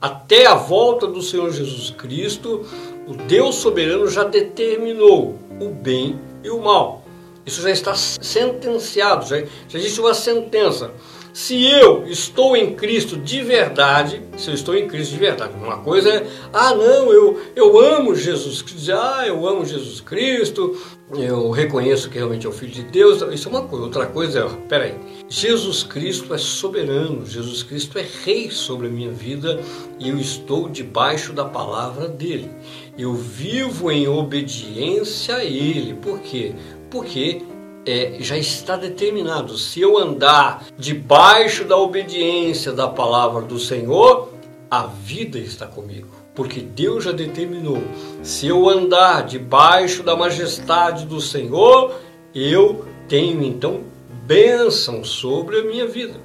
Até 0.00 0.46
a 0.46 0.54
volta 0.54 1.06
do 1.06 1.22
Senhor 1.22 1.50
Jesus 1.50 1.90
Cristo, 1.90 2.66
o 3.06 3.14
Deus 3.14 3.56
soberano 3.56 4.08
já 4.08 4.24
determinou 4.24 5.38
o 5.60 5.68
bem 5.68 6.18
e 6.42 6.50
o 6.50 6.60
mal. 6.60 7.04
Isso 7.46 7.62
já 7.62 7.70
está 7.70 7.94
sentenciado, 7.94 9.26
já, 9.26 9.38
já 9.68 9.78
existe 9.78 10.00
uma 10.00 10.12
sentença. 10.12 10.90
Se 11.36 11.66
eu 11.66 12.06
estou 12.06 12.56
em 12.56 12.74
Cristo 12.74 13.14
de 13.14 13.42
verdade, 13.42 14.22
se 14.38 14.48
eu 14.48 14.54
estou 14.54 14.74
em 14.74 14.88
Cristo 14.88 15.12
de 15.12 15.18
verdade, 15.18 15.52
uma 15.62 15.76
coisa 15.76 16.08
é, 16.08 16.26
ah 16.50 16.74
não, 16.74 17.12
eu, 17.12 17.38
eu 17.54 17.78
amo 17.78 18.14
Jesus 18.14 18.62
Cristo, 18.62 18.90
ah, 18.94 19.22
eu 19.26 19.46
amo 19.46 19.62
Jesus 19.62 20.00
Cristo, 20.00 20.74
eu 21.14 21.50
reconheço 21.50 22.08
que 22.08 22.16
realmente 22.16 22.46
é 22.46 22.48
o 22.48 22.52
Filho 22.52 22.72
de 22.72 22.84
Deus, 22.84 23.20
isso 23.34 23.48
é 23.48 23.50
uma 23.50 23.64
coisa. 23.64 23.84
Outra 23.84 24.06
coisa 24.06 24.40
é, 24.40 24.66
peraí, 24.66 24.94
Jesus 25.28 25.82
Cristo 25.82 26.32
é 26.32 26.38
soberano, 26.38 27.26
Jesus 27.26 27.62
Cristo 27.62 27.98
é 27.98 28.06
rei 28.24 28.50
sobre 28.50 28.86
a 28.86 28.90
minha 28.90 29.12
vida 29.12 29.60
e 29.98 30.08
eu 30.08 30.18
estou 30.18 30.70
debaixo 30.70 31.34
da 31.34 31.44
palavra 31.44 32.08
dele. 32.08 32.50
Eu 32.96 33.12
vivo 33.12 33.92
em 33.92 34.08
obediência 34.08 35.36
a 35.36 35.44
ele. 35.44 35.92
Por 35.92 36.18
quê? 36.20 36.54
Porque 36.90 37.42
é, 37.86 38.16
já 38.18 38.36
está 38.36 38.76
determinado. 38.76 39.56
Se 39.56 39.80
eu 39.80 39.96
andar 39.96 40.66
debaixo 40.76 41.64
da 41.64 41.76
obediência 41.76 42.72
da 42.72 42.88
palavra 42.88 43.42
do 43.42 43.58
Senhor, 43.58 44.30
a 44.70 44.86
vida 44.86 45.38
está 45.38 45.66
comigo 45.66 46.16
porque 46.36 46.60
Deus 46.60 47.02
já 47.04 47.12
determinou. 47.12 47.82
Se 48.22 48.46
eu 48.46 48.68
andar 48.68 49.24
debaixo 49.24 50.02
da 50.02 50.14
majestade 50.14 51.06
do 51.06 51.18
Senhor, 51.18 51.94
eu 52.34 52.84
tenho 53.08 53.42
então 53.42 53.80
bênção 54.26 55.02
sobre 55.02 55.60
a 55.60 55.64
minha 55.64 55.86
vida. 55.86 56.20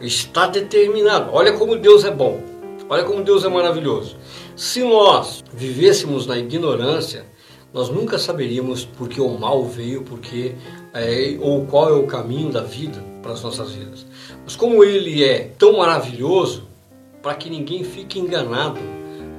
Está 0.00 0.48
determinado. 0.48 1.30
Olha 1.32 1.52
como 1.52 1.76
Deus 1.76 2.04
é 2.04 2.10
bom. 2.10 2.42
Olha 2.88 3.04
como 3.04 3.22
Deus 3.22 3.44
é 3.44 3.48
maravilhoso. 3.48 4.16
Se 4.56 4.82
nós 4.82 5.44
vivêssemos 5.52 6.26
na 6.26 6.36
ignorância, 6.36 7.24
nós 7.72 7.88
nunca 7.88 8.18
saberíamos 8.18 8.84
por 8.84 9.08
que 9.08 9.20
o 9.20 9.38
mal 9.38 9.64
veio, 9.64 10.02
porque 10.02 10.54
é, 10.92 11.36
ou 11.40 11.66
qual 11.66 11.88
é 11.88 11.92
o 11.92 12.06
caminho 12.06 12.50
da 12.50 12.62
vida 12.62 13.02
para 13.22 13.32
as 13.32 13.42
nossas 13.42 13.72
vidas. 13.72 14.06
Mas 14.44 14.56
como 14.56 14.82
Ele 14.82 15.22
é 15.22 15.50
tão 15.58 15.78
maravilhoso, 15.78 16.68
para 17.22 17.34
que 17.34 17.50
ninguém 17.50 17.84
fique 17.84 18.18
enganado, 18.18 18.80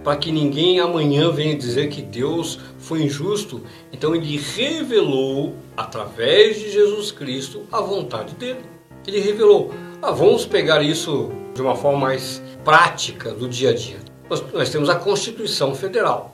para 0.03 0.15
que 0.15 0.31
ninguém 0.31 0.79
amanhã 0.79 1.31
venha 1.31 1.55
dizer 1.55 1.89
que 1.89 2.01
Deus 2.01 2.59
foi 2.79 3.03
injusto. 3.03 3.61
Então 3.91 4.15
ele 4.15 4.37
revelou, 4.37 5.53
através 5.75 6.59
de 6.59 6.71
Jesus 6.71 7.11
Cristo, 7.11 7.63
a 7.71 7.81
vontade 7.81 8.35
dele. 8.35 8.61
Ele 9.05 9.19
revelou. 9.19 9.71
Ah, 10.01 10.11
vamos 10.11 10.45
pegar 10.45 10.81
isso 10.81 11.31
de 11.53 11.61
uma 11.61 11.75
forma 11.75 11.99
mais 11.99 12.41
prática 12.63 13.31
do 13.31 13.47
dia 13.47 13.71
a 13.71 13.73
dia. 13.73 13.97
Nós, 14.29 14.43
nós 14.53 14.69
temos 14.69 14.89
a 14.89 14.95
Constituição 14.95 15.75
Federal. 15.75 16.30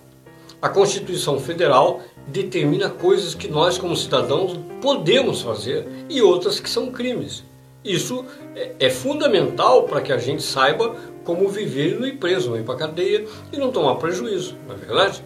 A 0.62 0.70
Constituição 0.70 1.40
Federal 1.40 2.02
determina 2.28 2.90
coisas 2.90 3.36
que 3.36 3.48
nós, 3.48 3.78
como 3.78 3.96
cidadãos, 3.96 4.60
podemos 4.82 5.42
fazer 5.42 5.88
e 6.10 6.22
outras 6.22 6.60
que 6.60 6.70
são 6.70 6.92
crimes. 6.92 7.44
Isso 7.86 8.26
é, 8.56 8.72
é 8.80 8.90
fundamental 8.90 9.84
para 9.84 10.02
que 10.02 10.12
a 10.12 10.18
gente 10.18 10.42
saiba 10.42 10.96
como 11.24 11.48
viver 11.48 11.92
e 11.92 11.96
não 11.96 12.08
ir 12.08 12.18
preso, 12.18 12.50
não 12.50 12.58
ir 12.58 12.64
para 12.64 12.74
a 12.74 12.78
cadeia 12.78 13.26
e 13.52 13.58
não 13.58 13.72
tomar 13.72 13.96
prejuízo, 13.96 14.56
não 14.68 14.76
é 14.76 14.78
verdade? 14.78 15.24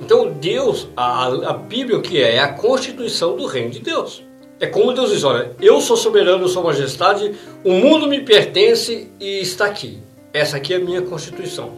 Então 0.00 0.32
Deus, 0.32 0.88
a, 0.96 1.26
a 1.26 1.52
Bíblia 1.54 1.98
o 1.98 2.02
que 2.02 2.22
é? 2.22 2.36
É 2.36 2.38
a 2.38 2.52
constituição 2.52 3.36
do 3.36 3.46
reino 3.46 3.70
de 3.70 3.80
Deus. 3.80 4.22
É 4.60 4.66
como 4.66 4.92
Deus 4.92 5.10
diz, 5.10 5.24
olha, 5.24 5.52
eu 5.60 5.80
sou 5.80 5.96
soberano, 5.96 6.44
eu 6.44 6.48
sou 6.48 6.62
majestade, 6.62 7.34
o 7.64 7.72
mundo 7.72 8.06
me 8.06 8.20
pertence 8.20 9.08
e 9.20 9.40
está 9.40 9.66
aqui. 9.66 9.98
Essa 10.32 10.56
aqui 10.56 10.74
é 10.74 10.76
a 10.76 10.80
minha 10.80 11.02
constituição. 11.02 11.72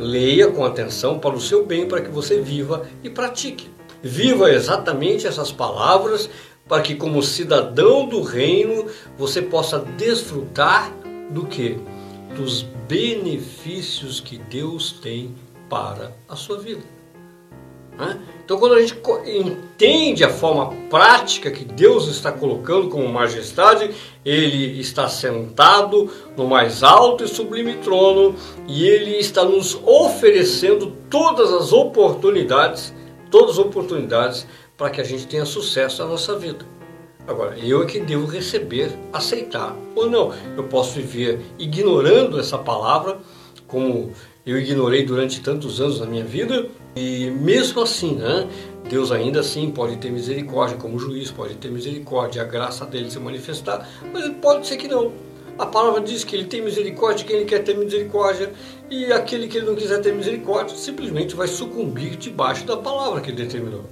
Leia 0.00 0.50
com 0.50 0.64
atenção 0.64 1.18
para 1.18 1.34
o 1.34 1.40
seu 1.40 1.64
bem, 1.64 1.86
para 1.86 2.00
que 2.00 2.10
você 2.10 2.40
viva 2.40 2.88
e 3.04 3.10
pratique. 3.10 3.68
Viva 4.02 4.50
exatamente 4.50 5.26
essas 5.26 5.52
palavras 5.52 6.28
para 6.68 6.82
que 6.82 6.94
como 6.94 7.22
cidadão 7.22 8.08
do 8.08 8.22
reino 8.22 8.86
você 9.18 9.42
possa 9.42 9.78
desfrutar 9.78 10.92
do 11.30 11.46
que? 11.46 11.76
dos 12.34 12.62
benefícios 12.88 14.20
que 14.20 14.38
Deus 14.38 14.92
tem 14.92 15.34
para 15.68 16.12
a 16.28 16.36
sua 16.36 16.58
vida. 16.58 16.82
Então, 18.42 18.58
quando 18.58 18.76
a 18.76 18.80
gente 18.80 18.98
entende 19.26 20.24
a 20.24 20.30
forma 20.30 20.74
prática 20.88 21.50
que 21.50 21.64
Deus 21.64 22.08
está 22.08 22.32
colocando 22.32 22.88
como 22.88 23.06
majestade, 23.06 23.90
Ele 24.24 24.78
está 24.80 25.08
sentado 25.08 26.10
no 26.36 26.46
mais 26.46 26.82
alto 26.82 27.24
e 27.24 27.28
sublime 27.28 27.74
trono 27.76 28.34
e 28.68 28.86
Ele 28.86 29.16
está 29.16 29.44
nos 29.44 29.80
oferecendo 29.84 30.92
todas 31.08 31.52
as 31.52 31.72
oportunidades, 31.72 32.94
todas 33.30 33.52
as 33.52 33.58
oportunidades 33.58 34.46
para 34.76 34.90
que 34.90 35.00
a 35.00 35.04
gente 35.04 35.26
tenha 35.26 35.44
sucesso 35.44 36.02
na 36.02 36.08
nossa 36.08 36.38
vida. 36.38 36.64
Agora, 37.26 37.58
eu 37.58 37.82
é 37.82 37.86
que 37.86 38.00
devo 38.00 38.26
receber, 38.26 38.90
aceitar 39.12 39.76
ou 39.94 40.10
não. 40.10 40.32
Eu 40.56 40.64
posso 40.64 40.94
viver 40.94 41.40
ignorando 41.58 42.40
essa 42.40 42.58
palavra, 42.58 43.18
como 43.66 44.12
eu 44.44 44.58
ignorei 44.58 45.04
durante 45.04 45.40
tantos 45.40 45.80
anos 45.80 46.00
na 46.00 46.06
minha 46.06 46.24
vida, 46.24 46.66
e 46.96 47.30
mesmo 47.30 47.82
assim, 47.82 48.16
né, 48.16 48.48
Deus 48.90 49.12
ainda 49.12 49.38
assim 49.38 49.70
pode 49.70 49.98
ter 49.98 50.10
misericórdia, 50.10 50.76
como 50.76 50.98
juiz 50.98 51.30
pode 51.30 51.54
ter 51.54 51.70
misericórdia, 51.70 52.42
a 52.42 52.44
graça 52.44 52.84
dele 52.84 53.08
se 53.08 53.20
manifestar, 53.20 53.88
mas 54.12 54.28
pode 54.42 54.66
ser 54.66 54.76
que 54.76 54.88
não. 54.88 55.12
A 55.56 55.64
palavra 55.64 56.00
diz 56.00 56.24
que 56.24 56.34
ele 56.34 56.46
tem 56.46 56.60
misericórdia 56.60 57.18
de 57.18 57.24
quem 57.24 57.36
ele 57.36 57.44
quer 57.44 57.60
ter 57.60 57.78
misericórdia, 57.78 58.52
e 58.90 59.12
aquele 59.12 59.46
que 59.46 59.58
ele 59.58 59.66
não 59.66 59.76
quiser 59.76 60.00
ter 60.00 60.12
misericórdia 60.12 60.76
simplesmente 60.76 61.36
vai 61.36 61.46
sucumbir 61.46 62.16
debaixo 62.16 62.66
da 62.66 62.76
palavra 62.76 63.20
que 63.20 63.30
ele 63.30 63.36
determinou. 63.36 63.84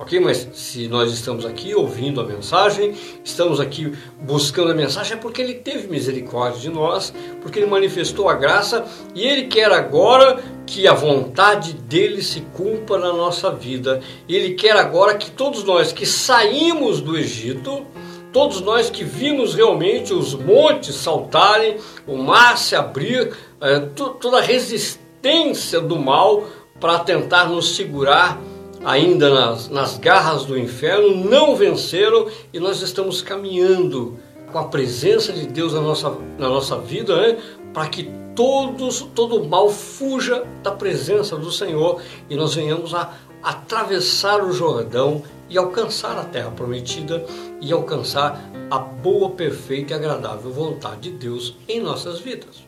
Ok? 0.00 0.18
Mas 0.18 0.48
se 0.54 0.88
nós 0.88 1.12
estamos 1.12 1.44
aqui 1.44 1.74
ouvindo 1.74 2.22
a 2.22 2.24
mensagem, 2.24 2.94
estamos 3.22 3.60
aqui 3.60 3.92
buscando 4.18 4.72
a 4.72 4.74
mensagem, 4.74 5.12
é 5.12 5.16
porque 5.16 5.42
Ele 5.42 5.52
teve 5.52 5.88
misericórdia 5.88 6.58
de 6.58 6.70
nós, 6.70 7.12
porque 7.42 7.58
Ele 7.58 7.66
manifestou 7.66 8.26
a 8.26 8.34
graça 8.34 8.86
e 9.14 9.22
Ele 9.22 9.44
quer 9.44 9.70
agora 9.70 10.42
que 10.66 10.88
a 10.88 10.94
vontade 10.94 11.74
dele 11.74 12.22
se 12.22 12.40
cumpra 12.40 12.96
na 12.96 13.12
nossa 13.12 13.50
vida. 13.50 14.00
Ele 14.26 14.54
quer 14.54 14.74
agora 14.74 15.18
que 15.18 15.30
todos 15.30 15.64
nós 15.64 15.92
que 15.92 16.06
saímos 16.06 17.02
do 17.02 17.14
Egito, 17.14 17.86
todos 18.32 18.62
nós 18.62 18.88
que 18.88 19.04
vimos 19.04 19.54
realmente 19.54 20.14
os 20.14 20.32
montes 20.32 20.94
saltarem, 20.94 21.76
o 22.06 22.16
mar 22.16 22.56
se 22.56 22.74
abrir, 22.74 23.36
é, 23.60 23.80
toda 23.80 24.38
a 24.38 24.42
resistência 24.42 25.78
do 25.78 25.98
mal 25.98 26.44
para 26.80 27.00
tentar 27.00 27.50
nos 27.50 27.76
segurar 27.76 28.40
ainda 28.84 29.30
nas, 29.30 29.68
nas 29.68 29.98
garras 29.98 30.44
do 30.44 30.58
inferno, 30.58 31.14
não 31.14 31.54
venceram 31.54 32.28
e 32.52 32.58
nós 32.58 32.82
estamos 32.82 33.22
caminhando 33.22 34.18
com 34.50 34.58
a 34.58 34.64
presença 34.64 35.32
de 35.32 35.46
Deus 35.46 35.72
na 35.72 35.80
nossa, 35.80 36.16
na 36.38 36.48
nossa 36.48 36.78
vida, 36.78 37.14
né? 37.16 37.38
para 37.72 37.86
que 37.88 38.10
todos, 38.34 39.02
todo 39.14 39.44
mal 39.44 39.70
fuja 39.70 40.44
da 40.62 40.72
presença 40.72 41.36
do 41.36 41.50
Senhor 41.52 42.00
e 42.28 42.34
nós 42.34 42.54
venhamos 42.54 42.94
a 42.94 43.14
atravessar 43.42 44.42
o 44.42 44.52
Jordão 44.52 45.22
e 45.48 45.58
alcançar 45.58 46.16
a 46.18 46.24
terra 46.24 46.50
prometida 46.50 47.24
e 47.60 47.72
alcançar 47.72 48.40
a 48.70 48.78
boa, 48.78 49.30
perfeita 49.30 49.92
e 49.92 49.96
agradável 49.96 50.50
vontade 50.52 51.10
de 51.10 51.10
Deus 51.10 51.56
em 51.68 51.80
nossas 51.80 52.20
vidas. 52.20 52.64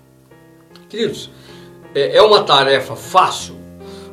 Queridos, 0.88 1.30
é, 1.94 2.16
é 2.16 2.22
uma 2.22 2.42
tarefa 2.42 2.96
fácil? 2.96 3.61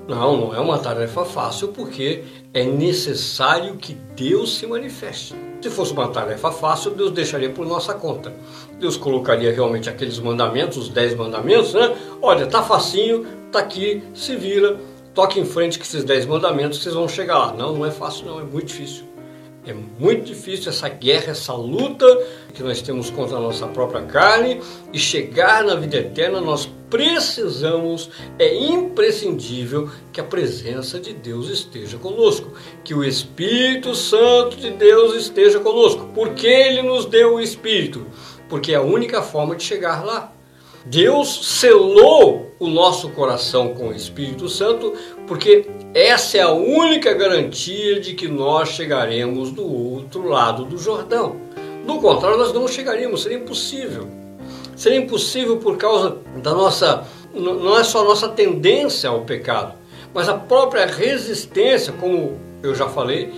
Não, 0.10 0.36
não 0.36 0.56
é 0.56 0.60
uma 0.60 0.80
tarefa 0.80 1.24
fácil 1.24 1.68
porque 1.68 2.24
é 2.52 2.64
necessário 2.64 3.76
que 3.76 3.94
Deus 3.94 4.58
se 4.58 4.66
manifeste. 4.66 5.36
Se 5.62 5.70
fosse 5.70 5.94
uma 5.94 6.08
tarefa 6.08 6.52
fácil, 6.52 6.90
Deus 6.90 7.12
deixaria 7.12 7.52
por 7.52 7.64
nossa 7.64 7.94
conta. 7.94 8.34
Deus 8.80 8.98
colocaria 8.98 9.54
realmente 9.54 9.88
aqueles 9.88 10.18
mandamentos, 10.18 10.78
os 10.78 10.90
dez 10.90 11.14
mandamentos, 11.14 11.76
né? 11.76 11.96
Olha, 12.24 12.48
tá 12.48 12.64
facinho, 12.64 13.28
tá 13.52 13.60
aqui, 13.60 14.02
se 14.16 14.36
vira, 14.36 14.80
toque 15.14 15.40
em 15.40 15.46
frente 15.46 15.78
com 15.78 15.84
esses 15.84 16.04
dez 16.04 16.26
mandamentos, 16.26 16.82
vocês 16.82 16.96
vão 16.96 17.08
chegar 17.08 17.38
lá. 17.38 17.54
Não, 17.54 17.76
não 17.76 17.86
é 17.86 17.92
fácil, 17.92 18.26
não, 18.26 18.40
é 18.40 18.44
muito 18.44 18.66
difícil. 18.66 19.09
É 19.66 19.74
muito 19.74 20.24
difícil 20.24 20.70
essa 20.70 20.88
guerra, 20.88 21.32
essa 21.32 21.54
luta 21.54 22.06
que 22.54 22.64
nós 22.64 22.82
temos 22.82 23.10
contra 23.10 23.38
a 23.38 23.42
nossa 23.42 23.68
própria 23.68 24.02
carne 24.04 24.62
e 24.94 24.98
chegar 24.98 25.64
na 25.64 25.76
vida 25.76 25.98
eterna, 25.98 26.40
nós 26.40 26.70
precisamos, 26.90 28.10
é 28.40 28.56
imprescindível 28.56 29.90
que 30.12 30.20
a 30.20 30.24
presença 30.24 31.00
de 31.00 31.14
Deus 31.14 31.50
esteja 31.50 31.98
conosco, 31.98 32.54
que 32.84 32.94
o 32.94 33.04
Espírito 33.04 33.94
Santo 33.94 34.58
de 34.58 34.72
Deus 34.72 35.14
esteja 35.16 35.60
conosco. 35.60 36.08
Por 36.16 36.34
que 36.34 36.48
ele 36.48 36.82
nos 36.82 37.06
deu 37.06 37.36
o 37.36 37.42
Espírito? 37.42 38.08
Porque 38.48 38.72
é 38.72 38.76
a 38.76 38.82
única 38.82 39.22
forma 39.22 39.56
de 39.56 39.64
chegar 39.64 40.04
lá. 40.04 40.34
Deus 40.90 41.60
selou 41.60 42.52
o 42.58 42.68
nosso 42.68 43.10
coração 43.10 43.76
com 43.76 43.90
o 43.90 43.94
Espírito 43.94 44.50
Santo, 44.50 44.96
porque 45.28 45.68
essa 45.94 46.40
é 46.40 46.42
a 46.42 46.52
única 46.52 47.14
garantia 47.14 48.00
de 48.00 48.16
que 48.16 48.28
nós 48.28 48.70
chegaremos 48.70 49.52
do 49.52 49.64
outro 49.72 50.28
lado 50.28 50.66
do 50.66 50.80
Jordão. 50.80 51.36
Do 51.86 52.00
contrário, 52.00 52.40
nós 52.40 52.52
não 52.52 52.68
chegaríamos, 52.68 53.22
seria 53.22 53.38
impossível. 53.38 54.08
Seria 54.76 54.98
impossível 54.98 55.58
por 55.58 55.78
causa 55.78 56.18
da 56.42 56.56
nossa, 56.56 57.06
não 57.36 57.78
é 57.78 57.84
só 57.84 58.02
a 58.02 58.06
nossa 58.06 58.28
tendência 58.28 59.12
ao 59.12 59.22
pecado, 59.22 59.76
mas 60.12 60.28
a 60.28 60.34
própria 60.34 60.88
resistência, 60.88 61.94
como 61.94 62.40
eu 62.64 62.74
já 62.74 62.90
falei 62.90 63.32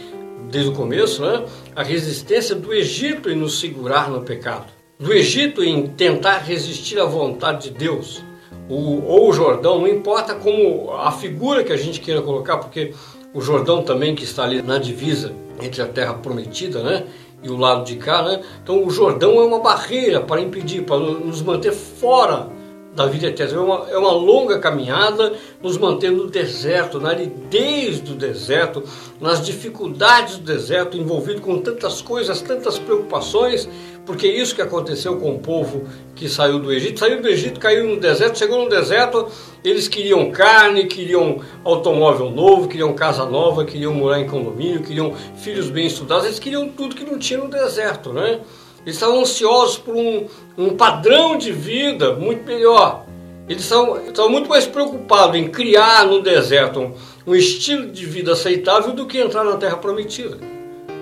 desde 0.49 0.71
o 0.71 0.73
começo, 0.73 1.21
né? 1.21 1.43
a 1.75 1.83
resistência 1.83 2.55
do 2.55 2.73
Egito 2.73 3.29
em 3.29 3.35
nos 3.35 3.59
segurar 3.59 4.09
no 4.09 4.21
pecado 4.21 4.80
do 5.01 5.11
Egito 5.11 5.63
em 5.63 5.87
tentar 5.87 6.37
resistir 6.37 6.99
à 6.99 7.05
vontade 7.05 7.69
de 7.69 7.77
Deus, 7.77 8.23
o, 8.69 9.03
ou 9.03 9.29
o 9.29 9.33
Jordão, 9.33 9.79
não 9.79 9.87
importa 9.87 10.35
como 10.35 10.91
a 10.91 11.11
figura 11.11 11.63
que 11.63 11.73
a 11.73 11.77
gente 11.77 11.99
queira 11.99 12.21
colocar, 12.21 12.57
porque 12.57 12.93
o 13.33 13.41
Jordão 13.41 13.81
também 13.81 14.13
que 14.13 14.23
está 14.23 14.43
ali 14.43 14.61
na 14.61 14.77
divisa 14.77 15.33
entre 15.59 15.81
a 15.81 15.87
terra 15.87 16.13
prometida, 16.13 16.83
né? 16.83 17.03
E 17.43 17.49
o 17.49 17.57
lado 17.57 17.83
de 17.83 17.95
cá, 17.95 18.21
né? 18.21 18.41
Então 18.63 18.85
o 18.85 18.91
Jordão 18.91 19.41
é 19.41 19.43
uma 19.43 19.59
barreira 19.59 20.21
para 20.21 20.39
impedir, 20.39 20.83
para 20.83 20.99
nos 20.99 21.41
manter 21.41 21.71
fora 21.71 22.47
da 22.93 23.05
vida 23.05 23.27
eterna. 23.27 23.57
É 23.57 23.59
uma, 23.59 23.89
é 23.89 23.97
uma 23.97 24.11
longa 24.11 24.59
caminhada, 24.59 25.33
nos 25.61 25.77
mantendo 25.77 26.23
no 26.23 26.29
deserto, 26.29 26.99
na 26.99 27.09
aridez 27.09 27.99
do 27.99 28.13
deserto, 28.13 28.83
nas 29.19 29.43
dificuldades 29.45 30.37
do 30.37 30.43
deserto, 30.43 30.97
envolvido 30.97 31.41
com 31.41 31.59
tantas 31.59 32.01
coisas, 32.01 32.41
tantas 32.41 32.77
preocupações, 32.77 33.67
porque 34.05 34.27
é 34.27 34.31
isso 34.31 34.55
que 34.55 34.61
aconteceu 34.61 35.17
com 35.17 35.35
o 35.35 35.39
povo 35.39 35.87
que 36.15 36.27
saiu 36.27 36.59
do 36.59 36.71
Egito. 36.71 36.99
Saiu 36.99 37.21
do 37.21 37.27
Egito, 37.27 37.59
caiu 37.59 37.87
no 37.87 37.99
deserto, 37.99 38.37
chegou 38.37 38.63
no 38.63 38.69
deserto, 38.69 39.27
eles 39.63 39.87
queriam 39.87 40.31
carne, 40.31 40.85
queriam 40.85 41.39
automóvel 41.63 42.29
novo, 42.29 42.67
queriam 42.67 42.93
casa 42.93 43.25
nova, 43.25 43.63
queriam 43.63 43.93
morar 43.93 44.19
em 44.19 44.27
condomínio, 44.27 44.81
queriam 44.81 45.13
filhos 45.37 45.69
bem 45.69 45.85
estudados, 45.85 46.25
eles 46.25 46.39
queriam 46.39 46.67
tudo 46.69 46.95
que 46.95 47.05
não 47.05 47.17
tinha 47.17 47.39
no 47.39 47.47
deserto, 47.47 48.11
né? 48.11 48.41
Estavam 48.85 49.21
ansiosos 49.21 49.77
por 49.77 49.95
um, 49.95 50.27
um 50.57 50.75
padrão 50.75 51.37
de 51.37 51.51
vida 51.51 52.15
muito 52.15 52.45
melhor. 52.45 53.05
Eles 53.47 53.63
estavam, 53.63 54.05
estavam 54.05 54.31
muito 54.31 54.49
mais 54.49 54.65
preocupados 54.65 55.35
em 55.35 55.49
criar 55.49 56.05
no 56.05 56.21
deserto 56.21 56.79
um, 56.79 56.93
um 57.27 57.35
estilo 57.35 57.87
de 57.91 58.05
vida 58.05 58.33
aceitável 58.33 58.93
do 58.93 59.05
que 59.05 59.19
entrar 59.19 59.43
na 59.43 59.57
terra 59.57 59.77
prometida. 59.77 60.37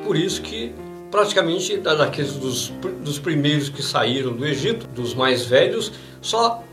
Por 0.03 0.17
isso 0.17 0.41
que 0.41 0.73
praticamente 1.11 1.77
daqueles 1.77 2.33
dos, 2.33 2.71
dos 3.01 3.19
primeiros 3.19 3.69
que 3.69 3.81
saíram 3.81 4.33
do 4.33 4.45
Egito, 4.45 4.87
dos 4.87 5.13
mais 5.13 5.45
velhos, 5.45 5.91
só 6.21 6.63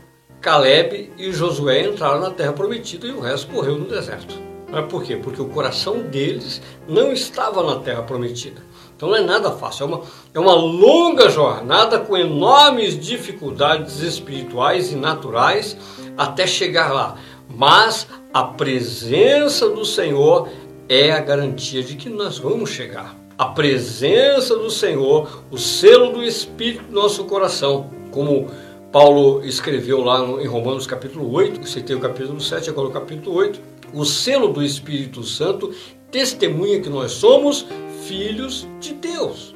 Caleb 0.41 1.11
e 1.17 1.31
Josué 1.31 1.87
entraram 1.87 2.21
na 2.21 2.29
terra 2.29 2.53
prometida 2.53 3.07
e 3.07 3.11
o 3.11 3.19
resto 3.19 3.51
correu 3.51 3.77
no 3.77 3.85
deserto. 3.85 4.35
Mas 4.69 4.85
por 4.85 5.03
quê? 5.03 5.15
Porque 5.15 5.41
o 5.41 5.49
coração 5.49 6.01
deles 6.03 6.61
não 6.87 7.11
estava 7.11 7.63
na 7.63 7.79
terra 7.79 8.03
prometida. 8.03 8.61
Então 8.97 9.09
não 9.09 9.15
é 9.15 9.21
nada 9.21 9.51
fácil, 9.51 9.83
é 9.83 9.85
uma, 9.85 10.01
é 10.33 10.39
uma 10.39 10.55
longa 10.55 11.29
jornada 11.29 11.99
com 11.99 12.17
enormes 12.17 12.99
dificuldades 12.99 13.99
espirituais 13.99 14.91
e 14.91 14.95
naturais 14.95 15.77
até 16.17 16.47
chegar 16.47 16.91
lá. 16.91 17.15
Mas 17.47 18.07
a 18.33 18.43
presença 18.43 19.69
do 19.69 19.85
Senhor 19.85 20.49
é 20.89 21.11
a 21.11 21.19
garantia 21.19 21.83
de 21.83 21.95
que 21.95 22.09
nós 22.09 22.39
vamos 22.39 22.71
chegar. 22.71 23.15
A 23.37 23.45
presença 23.45 24.57
do 24.57 24.71
Senhor, 24.71 25.43
o 25.51 25.59
selo 25.59 26.11
do 26.11 26.23
Espírito 26.23 26.85
no 26.89 27.03
nosso 27.03 27.23
coração, 27.25 27.91
como 28.09 28.47
Paulo 28.91 29.45
escreveu 29.45 30.03
lá 30.03 30.21
em 30.41 30.47
Romanos 30.47 30.87
capítulo 30.87 31.31
8, 31.31 31.67
citei 31.67 31.95
o 31.95 31.99
capítulo 31.99 32.41
7, 32.41 32.71
agora 32.71 32.87
o 32.87 32.91
capítulo 32.91 33.35
8, 33.35 33.61
o 33.93 34.03
selo 34.03 34.47
do 34.47 34.63
Espírito 34.63 35.23
Santo 35.23 35.71
testemunha 36.09 36.81
que 36.81 36.89
nós 36.89 37.11
somos 37.11 37.67
filhos 38.07 38.67
de 38.79 38.93
Deus. 38.93 39.53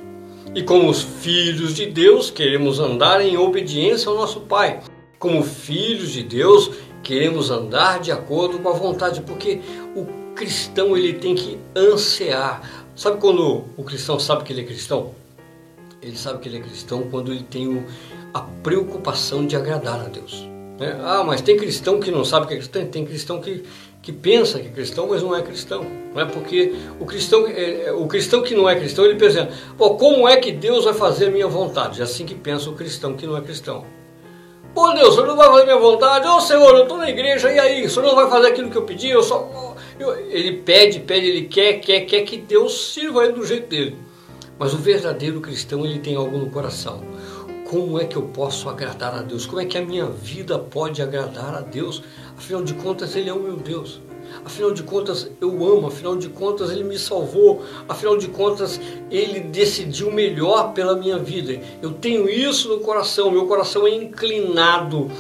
E 0.54 0.62
como 0.62 0.94
filhos 0.94 1.74
de 1.74 1.86
Deus, 1.86 2.30
queremos 2.30 2.80
andar 2.80 3.22
em 3.22 3.38
obediência 3.38 4.10
ao 4.10 4.18
nosso 4.18 4.42
Pai. 4.42 4.82
Como 5.18 5.42
filhos 5.44 6.12
de 6.12 6.24
Deus, 6.24 6.72
queremos 7.02 7.50
andar 7.50 8.00
de 8.02 8.12
acordo 8.12 8.60
com 8.60 8.68
a 8.68 8.74
vontade, 8.74 9.22
porque 9.22 9.62
o 9.96 10.06
cristão 10.36 10.98
ele 10.98 11.14
tem 11.14 11.34
que 11.34 11.58
ansiar. 11.76 12.86
Sabe 12.96 13.22
quando 13.22 13.64
o 13.78 13.84
cristão 13.84 14.20
sabe 14.20 14.44
que 14.44 14.52
ele 14.52 14.62
é 14.62 14.66
cristão? 14.66 15.12
Ele 16.02 16.18
sabe 16.18 16.40
que 16.40 16.50
ele 16.50 16.58
é 16.58 16.62
cristão 16.62 17.04
quando 17.10 17.32
ele 17.32 17.44
tem 17.44 17.86
a 18.34 18.42
preocupação 18.42 19.46
de 19.46 19.56
agradar 19.56 20.02
a 20.02 20.10
Deus. 20.10 20.46
Né? 20.78 21.00
Ah, 21.04 21.24
mas 21.24 21.42
tem 21.42 21.56
cristão 21.56 22.00
que 22.00 22.12
não 22.12 22.26
sabe 22.26 22.48
que 22.48 22.54
é 22.56 22.58
cristão, 22.58 22.86
tem 22.88 23.06
cristão 23.06 23.40
que 23.40 23.64
que 24.02 24.12
pensa 24.12 24.60
que 24.60 24.68
é 24.68 24.72
cristão, 24.72 25.08
mas 25.08 25.22
não 25.22 25.36
é 25.36 25.42
cristão. 25.42 25.86
Não 26.14 26.22
é 26.22 26.26
porque 26.26 26.74
o 27.00 27.06
cristão, 27.06 27.46
é, 27.48 27.86
é, 27.86 27.92
o 27.92 28.08
cristão 28.08 28.42
que 28.42 28.56
não 28.56 28.68
é 28.68 28.76
cristão, 28.76 29.06
ele 29.06 29.16
pensa, 29.16 29.50
Pô, 29.78 29.92
como 29.92 30.28
é 30.28 30.38
que 30.38 30.52
Deus 30.52 30.86
vai 30.86 30.94
fazer 30.94 31.32
minha 31.32 31.48
vontade? 31.48 32.02
É 32.02 32.04
assim 32.04 32.26
que 32.26 32.34
pensa 32.34 32.70
o 32.70 32.74
cristão 32.74 33.16
que 33.16 33.28
não 33.28 33.38
é 33.38 33.42
cristão. 33.42 33.86
Pô 34.74 34.92
Deus, 34.94 35.10
o 35.10 35.12
Senhor 35.12 35.28
não 35.28 35.36
vai 35.36 35.48
fazer 35.48 35.64
minha 35.66 35.78
vontade? 35.78 36.28
Ô 36.28 36.38
oh, 36.38 36.42
Senhor, 36.42 36.76
eu 36.76 36.84
estou 36.84 36.98
na 36.98 37.10
igreja, 37.10 37.52
e 37.52 37.60
aí? 37.60 37.86
O 37.86 37.90
Senhor 37.90 38.08
não 38.08 38.16
vai 38.16 38.30
fazer 38.30 38.48
aquilo 38.48 38.72
que 38.72 38.78
eu 38.78 38.84
pedi? 38.84 39.10
Eu 39.10 39.22
só... 39.22 39.76
Eu... 40.00 40.18
Ele 40.30 40.54
pede, 40.58 41.02
pede, 41.02 41.28
ele 41.28 41.42
quer, 41.44 41.74
quer, 41.74 42.02
quer 42.02 42.22
que 42.22 42.38
Deus 42.38 42.94
sirva 42.94 43.26
ele 43.26 43.34
do 43.34 43.46
jeito 43.46 43.68
dele. 43.68 43.98
Mas 44.58 44.74
o 44.74 44.78
verdadeiro 44.78 45.42
cristão, 45.42 45.86
ele 45.86 46.00
tem 46.00 46.16
algo 46.16 46.38
no 46.38 46.50
coração. 46.50 47.04
Como 47.70 48.00
é 48.00 48.06
que 48.06 48.16
eu 48.16 48.24
posso 48.24 48.70
agradar 48.70 49.14
a 49.14 49.22
Deus? 49.22 49.46
Como 49.46 49.62
é 49.62 49.66
que 49.66 49.78
a 49.78 49.82
minha 49.82 50.06
vida 50.06 50.58
pode 50.58 51.02
agradar 51.02 51.54
a 51.54 51.62
Deus? 51.62 52.02
Afinal 52.42 52.64
de 52.64 52.74
contas, 52.74 53.16
Ele 53.16 53.30
é 53.30 53.34
o 53.34 53.40
meu 53.40 53.56
Deus. 53.56 54.02
afinal 54.44 54.72
de 54.72 54.82
contas 54.82 55.30
eu 55.40 55.52
amo, 55.64 55.88
afinal 55.88 56.16
de 56.16 56.28
contas 56.28 56.72
Ele 56.72 56.84
me 56.84 56.98
salvou, 56.98 57.64
afinal 57.88 58.18
de 58.18 58.30
contas 58.30 58.82
Ele 59.12 59.42
decidiu 59.42 60.12
melhor 60.12 60.74
pela 60.74 60.96
minha 60.96 61.20
vida. 61.20 61.62
Eu 61.84 61.92
tenho 61.92 62.28
isso 62.28 62.68
no 62.68 62.80
coração, 62.80 63.30
meu 63.30 63.46
coração 63.46 63.86
é 63.86 63.94
inclinado 63.94 65.12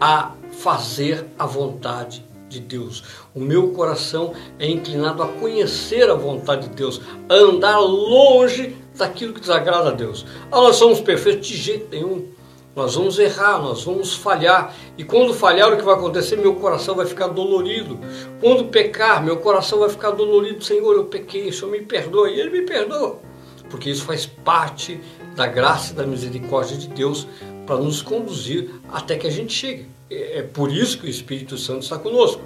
a 0.00 0.32
fazer 0.52 1.26
a 1.38 1.44
vontade 1.44 2.24
de 2.48 2.60
Deus. 2.60 3.04
O 3.34 3.40
meu 3.40 3.72
coração 3.72 4.32
é 4.58 4.66
inclinado 4.66 5.22
a 5.22 5.28
conhecer 5.28 6.08
a 6.08 6.14
vontade 6.14 6.66
de 6.66 6.74
Deus, 6.74 6.98
a 7.28 7.34
andar 7.34 7.78
longe 7.78 8.74
daquilo 8.96 9.34
que 9.34 9.40
desagrada 9.40 9.90
a 9.90 9.92
Deus. 9.92 10.24
Ah, 10.50 10.62
nós 10.62 10.76
somos 10.76 10.98
perfeitos 10.98 11.46
de 11.46 11.56
jeito 11.58 11.88
nenhum. 11.90 12.39
Nós 12.74 12.94
vamos 12.94 13.18
errar, 13.18 13.60
nós 13.60 13.82
vamos 13.82 14.14
falhar. 14.14 14.74
E 14.96 15.02
quando 15.02 15.34
falhar, 15.34 15.72
o 15.72 15.76
que 15.76 15.82
vai 15.82 15.94
acontecer? 15.94 16.36
Meu 16.36 16.54
coração 16.54 16.94
vai 16.94 17.06
ficar 17.06 17.28
dolorido. 17.28 17.98
Quando 18.40 18.66
pecar, 18.66 19.22
meu 19.24 19.38
coração 19.38 19.80
vai 19.80 19.88
ficar 19.88 20.12
dolorido. 20.12 20.62
Senhor, 20.62 20.94
eu 20.94 21.04
pequei, 21.04 21.52
Senhor 21.52 21.70
me 21.70 21.80
perdoa. 21.80 22.30
E 22.30 22.38
Ele 22.38 22.50
me 22.50 22.62
perdoa. 22.62 23.18
Porque 23.68 23.90
isso 23.90 24.04
faz 24.04 24.24
parte 24.26 25.00
da 25.34 25.46
graça 25.46 25.92
e 25.92 25.96
da 25.96 26.06
misericórdia 26.06 26.76
de 26.76 26.88
Deus 26.88 27.26
para 27.66 27.76
nos 27.76 28.02
conduzir 28.02 28.70
até 28.90 29.16
que 29.16 29.26
a 29.26 29.30
gente 29.30 29.52
chegue. 29.52 29.86
É, 30.10 30.38
é 30.38 30.42
por 30.42 30.72
isso 30.72 30.98
que 30.98 31.06
o 31.06 31.10
Espírito 31.10 31.56
Santo 31.56 31.82
está 31.82 31.98
conosco 31.98 32.42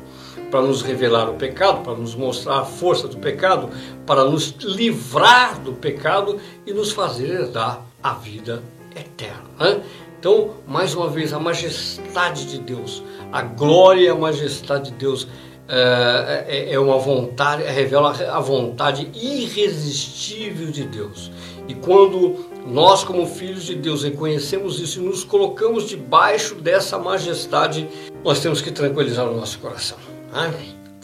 para 0.50 0.60
nos 0.60 0.82
revelar 0.82 1.28
o 1.30 1.34
pecado, 1.34 1.82
para 1.82 1.94
nos 1.94 2.14
mostrar 2.14 2.60
a 2.60 2.64
força 2.64 3.08
do 3.08 3.16
pecado, 3.16 3.70
para 4.06 4.24
nos 4.24 4.54
livrar 4.60 5.60
do 5.60 5.72
pecado 5.72 6.38
e 6.66 6.72
nos 6.72 6.92
fazer 6.92 7.30
herdar 7.30 7.82
a 8.02 8.12
vida 8.12 8.62
eterna. 8.94 9.44
Né? 9.58 9.82
Então, 10.24 10.54
mais 10.66 10.94
uma 10.94 11.06
vez, 11.06 11.34
a 11.34 11.38
majestade 11.38 12.46
de 12.46 12.58
Deus, 12.58 13.02
a 13.30 13.42
glória 13.42 14.06
e 14.06 14.08
a 14.08 14.14
majestade 14.14 14.90
de 14.90 14.96
Deus 14.96 15.28
é, 15.68 16.46
é, 16.48 16.72
é 16.72 16.80
uma 16.80 16.96
vontade, 16.96 17.62
revela 17.64 18.10
a 18.10 18.40
vontade 18.40 19.10
irresistível 19.12 20.68
de 20.68 20.84
Deus. 20.84 21.30
E 21.68 21.74
quando 21.74 22.46
nós, 22.66 23.04
como 23.04 23.26
filhos 23.26 23.64
de 23.64 23.74
Deus, 23.74 24.02
reconhecemos 24.02 24.80
isso 24.80 24.98
e 24.98 25.04
nos 25.04 25.24
colocamos 25.24 25.86
debaixo 25.86 26.54
dessa 26.54 26.98
majestade, 26.98 27.86
nós 28.24 28.40
temos 28.40 28.62
que 28.62 28.70
tranquilizar 28.70 29.28
o 29.28 29.36
nosso 29.36 29.58
coração. 29.58 29.98
Né? 30.32 30.54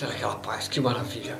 Aquela 0.00 0.36
paz, 0.36 0.66
que 0.66 0.80
maravilha! 0.80 1.38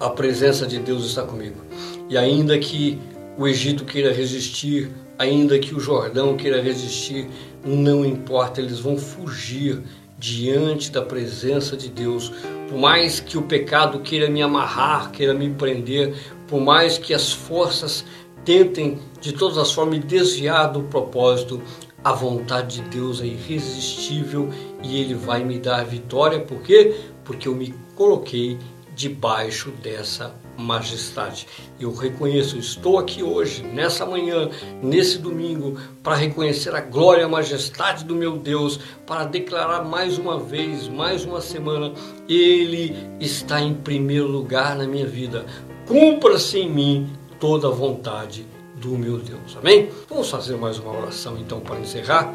A 0.00 0.08
presença 0.08 0.66
de 0.66 0.78
Deus 0.78 1.04
está 1.04 1.24
comigo. 1.24 1.60
E 2.08 2.16
ainda 2.16 2.58
que 2.58 2.98
o 3.36 3.46
Egito 3.46 3.84
queira 3.84 4.14
resistir, 4.14 4.90
ainda 5.18 5.58
que 5.58 5.74
o 5.74 5.80
Jordão 5.80 6.36
queira 6.36 6.62
resistir, 6.62 7.28
não 7.64 8.04
importa, 8.04 8.60
eles 8.60 8.78
vão 8.78 8.96
fugir 8.96 9.82
diante 10.16 10.90
da 10.90 11.02
presença 11.02 11.76
de 11.76 11.88
Deus. 11.88 12.32
Por 12.68 12.78
mais 12.78 13.18
que 13.18 13.36
o 13.36 13.42
pecado 13.42 14.00
queira 14.00 14.30
me 14.30 14.42
amarrar, 14.42 15.10
queira 15.10 15.34
me 15.34 15.50
prender, 15.50 16.14
por 16.46 16.60
mais 16.60 16.98
que 16.98 17.12
as 17.12 17.32
forças 17.32 18.04
tentem 18.44 18.98
de 19.20 19.32
todas 19.32 19.58
as 19.58 19.72
formas 19.72 19.98
me 19.98 20.04
desviar 20.04 20.72
do 20.72 20.82
propósito, 20.84 21.60
a 22.02 22.12
vontade 22.12 22.80
de 22.80 22.88
Deus 22.88 23.20
é 23.20 23.26
irresistível 23.26 24.48
e 24.82 25.00
Ele 25.00 25.14
vai 25.14 25.44
me 25.44 25.58
dar 25.58 25.80
a 25.80 25.84
vitória. 25.84 26.38
Por 26.40 26.62
quê? 26.62 26.94
Porque 27.24 27.48
eu 27.48 27.54
me 27.54 27.74
coloquei 27.96 28.56
debaixo 28.98 29.70
dessa 29.80 30.34
majestade. 30.56 31.46
Eu 31.78 31.94
reconheço, 31.94 32.58
estou 32.58 32.98
aqui 32.98 33.22
hoje, 33.22 33.62
nessa 33.62 34.04
manhã, 34.04 34.50
nesse 34.82 35.18
domingo, 35.18 35.78
para 36.02 36.16
reconhecer 36.16 36.74
a 36.74 36.80
glória 36.80 37.22
e 37.22 37.24
a 37.24 37.28
majestade 37.28 38.04
do 38.04 38.16
meu 38.16 38.36
Deus, 38.36 38.80
para 39.06 39.24
declarar 39.24 39.84
mais 39.84 40.18
uma 40.18 40.40
vez, 40.40 40.88
mais 40.88 41.24
uma 41.24 41.40
semana, 41.40 41.92
Ele 42.28 42.96
está 43.20 43.60
em 43.60 43.72
primeiro 43.72 44.26
lugar 44.26 44.74
na 44.76 44.84
minha 44.84 45.06
vida. 45.06 45.46
Cumpra-se 45.86 46.58
em 46.58 46.68
mim 46.68 47.12
toda 47.38 47.68
a 47.68 47.70
vontade 47.70 48.44
do 48.80 48.98
meu 48.98 49.18
Deus. 49.18 49.56
Amém? 49.56 49.90
Vamos 50.08 50.28
fazer 50.28 50.56
mais 50.56 50.76
uma 50.80 50.98
oração 50.98 51.38
então 51.38 51.60
para 51.60 51.78
encerrar. 51.78 52.34